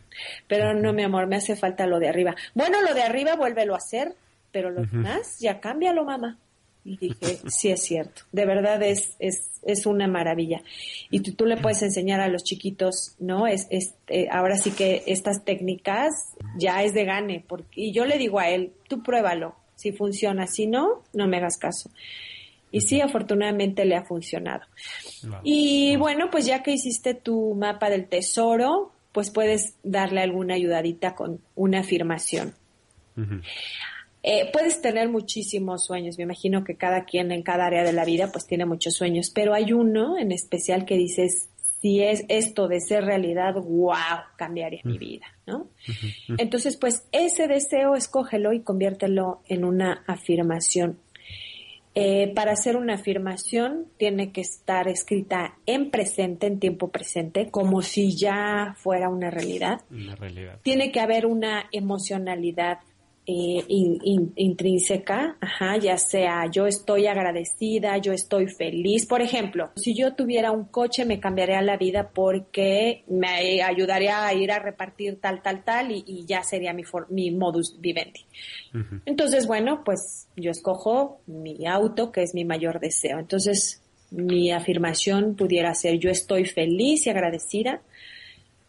[0.47, 2.35] Pero no, mi amor, me hace falta lo de arriba.
[2.53, 4.13] Bueno, lo de arriba vuélvelo a hacer,
[4.51, 6.37] pero lo demás ya cámbialo, mamá.
[6.87, 10.61] Y dije, sí es cierto, de verdad es, es, es una maravilla.
[11.11, 13.45] Y tú, tú, le puedes enseñar a los chiquitos, ¿no?
[13.45, 16.13] Es, es eh, ahora sí que estas técnicas
[16.57, 17.43] ya es de gane.
[17.45, 21.37] Porque, y yo le digo a él, tú pruébalo, si funciona, si no, no me
[21.37, 21.91] hagas caso.
[22.71, 24.63] Y sí, afortunadamente le ha funcionado.
[25.43, 31.15] Y bueno, pues ya que hiciste tu mapa del tesoro, pues puedes darle alguna ayudadita
[31.15, 32.53] con una afirmación.
[34.29, 38.03] Eh, puedes tener muchísimos sueños, me imagino que cada quien en cada área de la
[38.03, 41.47] vida pues tiene muchos sueños, pero hay uno en especial que dices,
[41.79, 43.93] si es esto de ser realidad, wow,
[44.35, 45.69] cambiaría mi vida, ¿no?
[46.37, 50.99] Entonces, pues ese deseo, escógelo y conviértelo en una afirmación.
[51.95, 57.81] Eh, para hacer una afirmación tiene que estar escrita en presente, en tiempo presente, como
[57.81, 59.79] si ya fuera una realidad.
[59.89, 60.59] Una realidad.
[60.63, 62.79] Tiene que haber una emocionalidad
[63.29, 63.61] eh,
[64.37, 69.05] intrínseca, ajá, ya sea yo estoy agradecida, yo estoy feliz.
[69.05, 74.33] Por ejemplo, si yo tuviera un coche me cambiaría la vida porque me ayudaría a
[74.33, 78.25] ir a repartir tal, tal, tal y, ya sería mi, mi modus vivendi.
[79.05, 83.19] Entonces, bueno, pues yo escojo mi auto, que es mi mayor deseo.
[83.19, 87.81] Entonces, mi afirmación pudiera ser yo estoy feliz y agradecida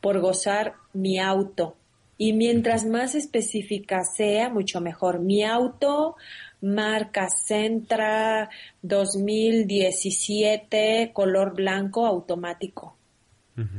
[0.00, 1.76] por gozar mi auto.
[2.18, 5.20] Y mientras más específica sea, mucho mejor.
[5.20, 6.16] Mi auto,
[6.60, 8.50] marca Centra
[8.82, 12.96] 2017, color blanco automático.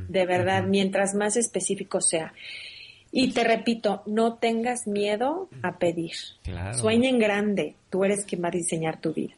[0.10, 2.34] De verdad, mientras más específico sea.
[3.12, 6.12] Y te repito, no tengas miedo a pedir.
[6.74, 7.76] Sueña en grande.
[7.90, 9.34] Tú eres quien va a diseñar tu vida.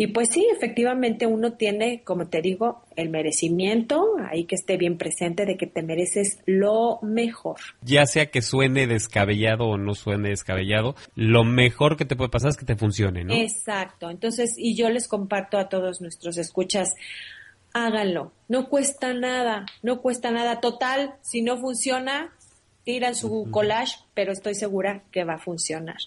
[0.00, 4.96] Y pues sí, efectivamente uno tiene, como te digo, el merecimiento, ahí que esté bien
[4.96, 7.58] presente de que te mereces lo mejor.
[7.82, 12.48] Ya sea que suene descabellado o no suene descabellado, lo mejor que te puede pasar
[12.48, 13.34] es que te funcione, ¿no?
[13.34, 14.08] Exacto.
[14.08, 16.94] Entonces, y yo les comparto a todos nuestros escuchas,
[17.74, 18.32] háganlo.
[18.48, 20.60] No cuesta nada, no cuesta nada.
[20.60, 22.32] Total, si no funciona,
[22.84, 25.98] tiran su collage, pero estoy segura que va a funcionar.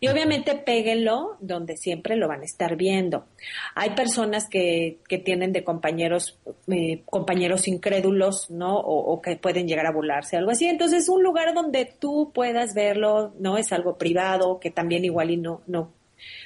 [0.00, 3.26] Y obviamente péguenlo donde siempre lo van a estar viendo.
[3.74, 8.76] Hay personas que, que tienen de compañeros, eh, compañeros incrédulos, ¿no?
[8.76, 10.66] O, que pueden llegar a burlarse, algo así.
[10.66, 13.58] Entonces, un lugar donde tú puedas verlo, ¿no?
[13.58, 15.92] Es algo privado, que también igual y no, no,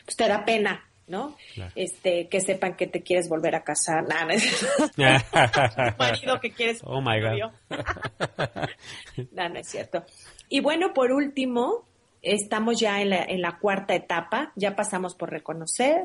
[0.04, 1.36] pues te da pena ¿no?
[1.74, 4.06] Este, que sepan que te quieres volver a casar.
[4.06, 4.66] Nada, no es
[5.98, 6.80] marido que quieres.
[6.84, 7.52] Oh my God.
[9.32, 10.04] no, no es cierto.
[10.48, 11.84] Y bueno, por último,
[12.22, 14.52] estamos ya en la, en la cuarta etapa.
[14.56, 16.02] Ya pasamos por reconocer,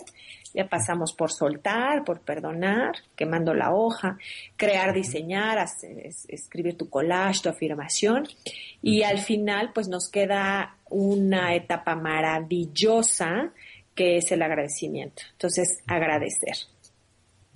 [0.54, 4.18] ya pasamos por soltar, por perdonar, quemando la hoja,
[4.56, 5.66] crear, diseñar,
[6.28, 8.28] escribir tu collage, tu afirmación.
[8.82, 13.52] Y al final, pues nos queda una etapa maravillosa
[13.96, 15.24] que es el agradecimiento.
[15.34, 16.56] Entonces, agradecer.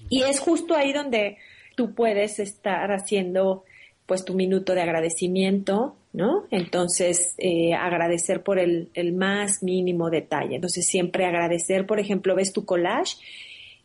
[0.09, 1.37] Y es justo ahí donde
[1.75, 3.63] tú puedes estar haciendo
[4.05, 6.45] pues tu minuto de agradecimiento, ¿no?
[6.49, 10.55] Entonces, eh, agradecer por el, el, más mínimo detalle.
[10.55, 13.17] Entonces, siempre agradecer, por ejemplo, ves tu collage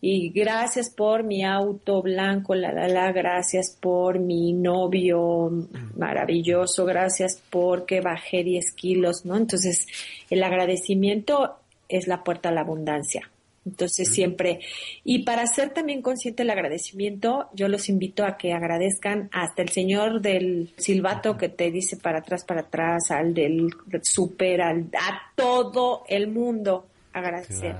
[0.00, 5.50] y gracias por mi auto blanco, la, la, la, gracias por mi novio
[5.96, 9.36] maravilloso, gracias porque bajé 10 kilos, ¿no?
[9.36, 9.86] Entonces,
[10.30, 11.56] el agradecimiento
[11.92, 13.30] es la puerta a la abundancia.
[13.64, 14.58] Entonces siempre,
[15.04, 19.68] y para ser también consciente del agradecimiento, yo los invito a que agradezcan hasta el
[19.68, 23.70] señor del silbato que te dice para atrás, para atrás, al del
[24.02, 27.76] super, al, a todo el mundo agradecer.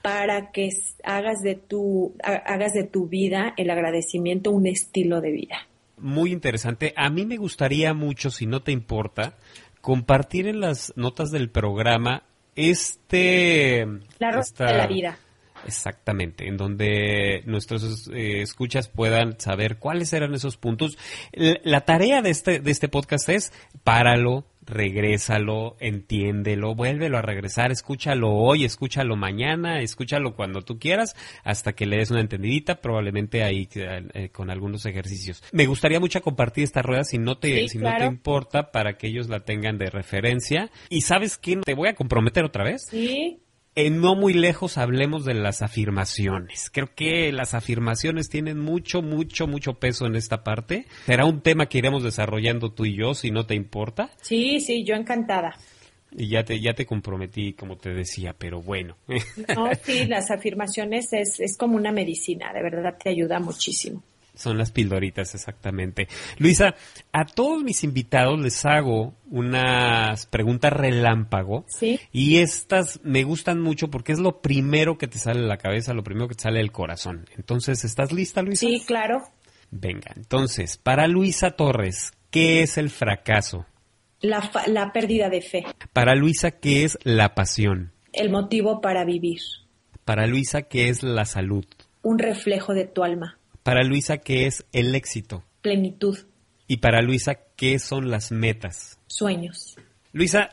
[0.00, 0.70] para que
[1.04, 5.66] hagas de tu hagas de tu vida el agradecimiento un estilo de vida.
[5.98, 6.94] Muy interesante.
[6.96, 9.36] A mí me gustaría mucho, si no te importa,
[9.82, 12.22] compartir en las notas del programa
[12.54, 13.86] este...
[14.18, 15.18] La de la vida.
[15.66, 20.96] Exactamente, en donde nuestros eh, escuchas puedan saber cuáles eran esos puntos.
[21.32, 23.52] La, tarea de este, de este podcast es
[23.84, 31.72] páralo, regrésalo, entiéndelo, vuélvelo a regresar, escúchalo hoy, escúchalo mañana, escúchalo cuando tú quieras, hasta
[31.72, 35.42] que le des una entendidita, probablemente ahí eh, con algunos ejercicios.
[35.52, 39.08] Me gustaría mucho compartir esta rueda si no te, si no te importa, para que
[39.08, 40.70] ellos la tengan de referencia.
[40.88, 42.82] Y sabes quién te voy a comprometer otra vez.
[42.88, 43.40] Sí
[43.74, 46.70] en no muy lejos hablemos de las afirmaciones.
[46.70, 50.86] Creo que las afirmaciones tienen mucho, mucho, mucho peso en esta parte.
[51.06, 54.10] Será un tema que iremos desarrollando tú y yo, si no te importa.
[54.22, 55.56] Sí, sí, yo encantada.
[56.12, 58.96] Y ya te, ya te comprometí, como te decía, pero bueno.
[59.56, 64.02] No, sí, las afirmaciones es, es como una medicina, de verdad te ayuda muchísimo.
[64.40, 66.08] Son las pildoritas, exactamente.
[66.38, 66.74] Luisa,
[67.12, 71.66] a todos mis invitados les hago unas preguntas relámpago.
[71.68, 72.00] Sí.
[72.10, 75.92] Y estas me gustan mucho porque es lo primero que te sale de la cabeza,
[75.92, 77.26] lo primero que te sale del corazón.
[77.36, 78.66] Entonces, ¿estás lista, Luisa?
[78.66, 79.24] Sí, claro.
[79.70, 83.66] Venga, entonces, para Luisa Torres, ¿qué es el fracaso?
[84.22, 85.66] La, la pérdida de fe.
[85.92, 87.92] Para Luisa, ¿qué es la pasión?
[88.14, 89.40] El motivo para vivir.
[90.06, 91.66] Para Luisa, ¿qué es la salud?
[92.02, 93.39] Un reflejo de tu alma.
[93.62, 95.44] Para Luisa, ¿qué es el éxito?
[95.60, 96.18] Plenitud.
[96.66, 98.98] Y para Luisa, ¿qué son las metas?
[99.06, 99.76] Sueños.
[100.12, 100.50] Luisa,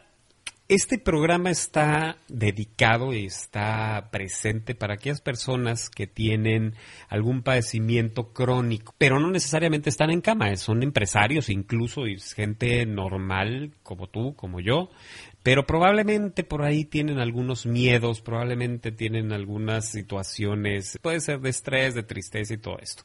[0.69, 6.75] este programa está dedicado y está presente para aquellas personas que tienen
[7.07, 13.71] algún padecimiento crónico, pero no necesariamente están en cama, son empresarios incluso y gente normal
[13.81, 14.89] como tú, como yo,
[15.41, 21.95] pero probablemente por ahí tienen algunos miedos, probablemente tienen algunas situaciones, puede ser de estrés,
[21.95, 23.03] de tristeza y todo esto.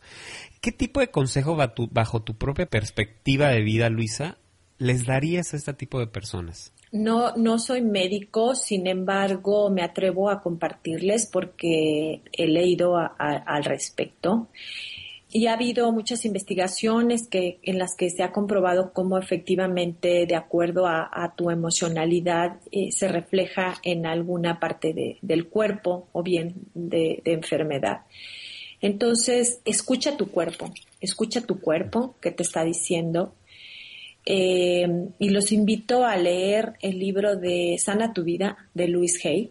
[0.61, 4.39] ¿Qué tipo de consejo bajo tu propia perspectiva de vida, Luisa,
[4.79, 6.73] les darías a este tipo de personas?
[6.93, 14.49] No, no soy médico, sin embargo, me atrevo a compartirles porque he leído al respecto.
[15.35, 20.37] Y ha habido muchas investigaciones que, en las que se ha comprobado cómo efectivamente, de
[20.37, 27.23] acuerdo a, tu emocionalidad, eh, se refleja en alguna parte del cuerpo o bien de,
[27.25, 28.03] enfermedad.
[28.83, 30.71] Entonces, escucha tu cuerpo,
[31.01, 33.35] escucha tu cuerpo que te está diciendo.
[34.25, 34.87] Eh,
[35.19, 39.51] y los invito a leer el libro de Sana tu vida de Luis Hay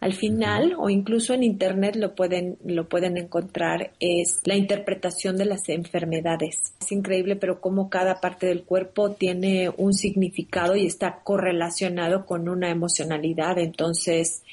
[0.00, 5.44] al final, o incluso en internet lo pueden, lo pueden encontrar, es la interpretación de
[5.44, 6.72] las enfermedades.
[6.80, 12.48] Es increíble, pero cómo cada parte del cuerpo tiene un significado y está correlacionado con
[12.48, 13.58] una emocionalidad.
[13.58, 14.44] Entonces,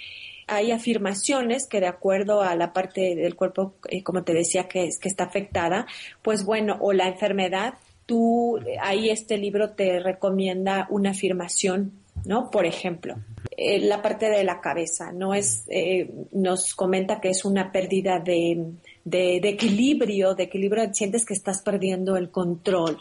[0.48, 4.86] hay afirmaciones que de acuerdo a la parte del cuerpo, eh, como te decía, que,
[4.86, 5.86] es, que está afectada,
[6.24, 7.76] pues bueno, o la enfermedad,
[8.06, 11.94] tú, ahí este libro te recomienda una afirmación,
[12.26, 12.50] ¿no?
[12.50, 13.16] Por ejemplo,
[13.58, 18.20] eh, la parte de la cabeza, no es, eh, nos comenta que es una pérdida
[18.20, 22.98] de, de, equilibrio, de equilibrio, sientes que estás perdiendo el control.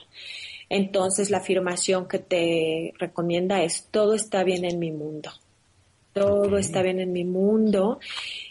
[0.69, 5.31] Entonces la afirmación que te recomienda es todo está bien en mi mundo.
[6.13, 7.99] Todo está bien en mi mundo.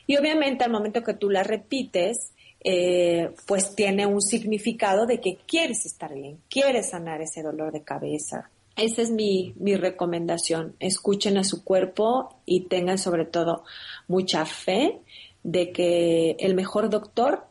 [0.06, 2.33] Y obviamente al momento que tú la repites,
[2.64, 7.84] eh, pues tiene un significado de que quieres estar bien, quieres sanar ese dolor de
[7.84, 10.76] cabeza, esa es mi, mi recomendación.
[10.80, 13.64] Escuchen a su cuerpo y tengan sobre todo
[14.08, 15.00] mucha fe
[15.44, 17.46] de que el mejor doctor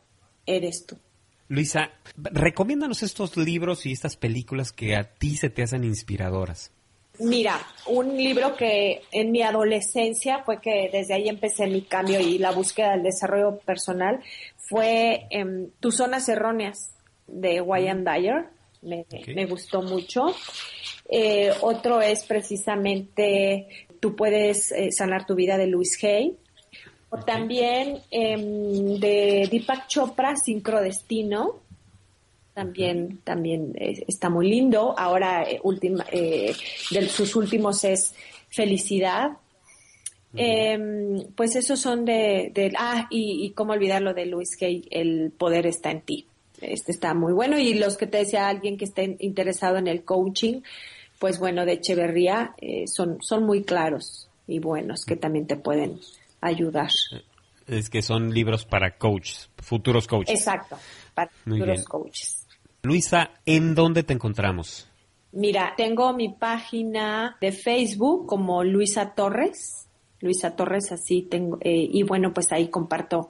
[0.47, 0.99] eres tú.
[1.49, 6.73] Luisa, recomiéndanos estos libros y estas películas que a ti se te hacen inspiradoras.
[7.23, 12.39] Mira, un libro que en mi adolescencia fue que desde ahí empecé mi cambio y
[12.39, 14.21] la búsqueda del desarrollo personal
[14.57, 16.95] fue em, Tus zonas erróneas
[17.27, 18.47] de Wayne Dyer.
[18.83, 20.35] Me, me gustó mucho.
[21.09, 26.37] Eh, otro es precisamente Tú puedes eh, sanar tu vida de Luis Hay.
[27.09, 31.62] O también em, de Deepak Chopra, Sincrodestino.
[32.55, 34.95] También, también eh, está muy lindo.
[34.99, 38.15] Ahora, última, de sus últimos es
[38.51, 39.31] Felicidad.
[40.35, 45.67] Em, pues esos son de, ah, y, y cómo olvidarlo de Luis Hay, El poder
[45.67, 46.27] está en ti.
[46.61, 47.59] Este está muy bueno.
[47.59, 50.61] Y los que te decía alguien que esté interesado en el coaching,
[51.19, 56.01] pues bueno, de Echeverría eh, son, son muy claros y buenos que también te pueden
[56.41, 56.91] ayudar.
[57.67, 60.39] Es que son libros para coaches, futuros coaches.
[60.39, 60.77] Exacto,
[61.15, 62.42] para futuros coaches.
[62.85, 64.89] Luisa, ¿en dónde te encontramos?
[65.31, 69.87] Mira, tengo mi página de Facebook como Luisa Torres,
[70.21, 73.29] Luisa Torres, así tengo, eh, y bueno, pues ahí comparto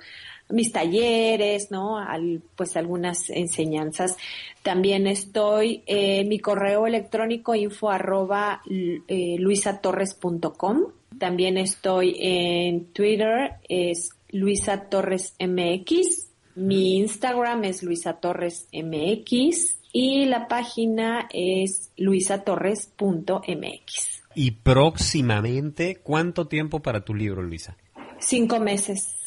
[0.48, 1.98] mis talleres, ¿no?
[1.98, 4.16] Al, pues algunas enseñanzas.
[4.62, 5.82] También estoy
[6.26, 10.86] mi correo electrónico info arroba eh, luisatorres.com.
[11.18, 16.31] También estoy en Twitter, es Luisa Torres MX.
[16.54, 24.22] Mi Instagram es Luisa Torres MX y la página es luisatorres.mx.
[24.34, 27.76] Y próximamente, ¿cuánto tiempo para tu libro, Luisa?
[28.18, 29.22] Cinco meses.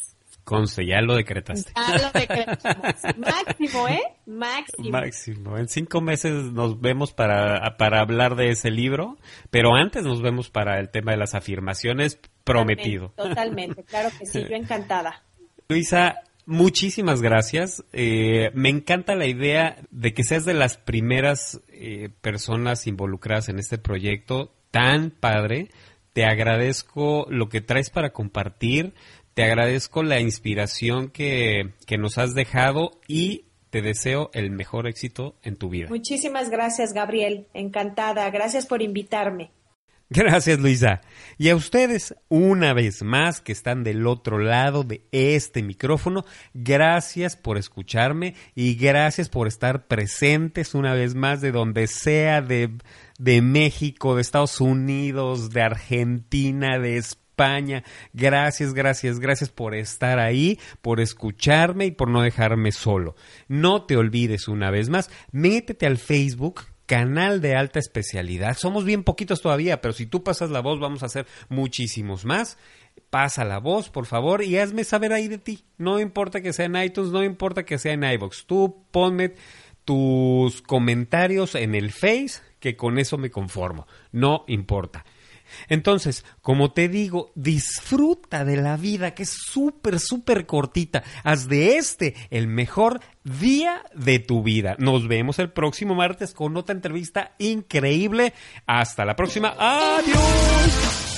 [0.46, 1.72] Conce, ya lo decretaste.
[1.74, 2.94] Ya lo decretamos.
[3.16, 4.00] Máximo, ¿eh?
[4.26, 4.90] Máximo.
[4.90, 5.58] Máximo.
[5.58, 9.18] En cinco meses nos vemos para, para hablar de ese libro,
[9.50, 13.12] pero antes nos vemos para el tema de las afirmaciones prometido.
[13.16, 15.24] Totalmente, claro que sí, yo encantada.
[15.68, 17.84] Luisa, muchísimas gracias.
[17.92, 23.58] Eh, me encanta la idea de que seas de las primeras eh, personas involucradas en
[23.58, 25.68] este proyecto tan padre.
[26.12, 28.94] Te agradezco lo que traes para compartir
[29.36, 35.56] te agradezco la inspiración que, nos has dejado y te deseo el mejor éxito en
[35.56, 35.88] tu vida.
[35.90, 37.46] Muchísimas gracias, Gabriel.
[37.52, 38.30] Encantada.
[38.30, 39.50] Gracias por invitarme.
[40.10, 41.00] Gracias, Luisa.
[41.36, 47.36] Y a ustedes, una vez más, que están del otro lado de este micrófono, gracias
[47.36, 52.70] por escucharme y gracias por estar presentes una vez más de donde sea, de,
[53.18, 57.84] de México, de Estados Unidos, de Argentina, de España España.
[58.14, 63.14] Gracias, gracias, gracias por estar ahí, por escucharme y por no dejarme solo.
[63.46, 68.56] No te olvides una vez más, métete al Facebook canal de alta especialidad.
[68.56, 72.56] Somos bien poquitos todavía, pero si tú pasas la voz, vamos a hacer muchísimos más.
[73.10, 75.64] Pasa la voz, por favor, y hazme saber ahí de ti.
[75.76, 78.46] No importa que sea en iTunes, no importa que sea en iBox.
[78.46, 79.34] Tú ponme
[79.84, 83.86] tus comentarios en el Face, que con eso me conformo.
[84.12, 85.04] No importa.
[85.68, 91.02] Entonces, como te digo, disfruta de la vida que es súper, súper cortita.
[91.24, 94.76] Haz de este el mejor día de tu vida.
[94.78, 98.34] Nos vemos el próximo martes con otra entrevista increíble.
[98.66, 99.54] Hasta la próxima.
[99.58, 101.15] Adiós.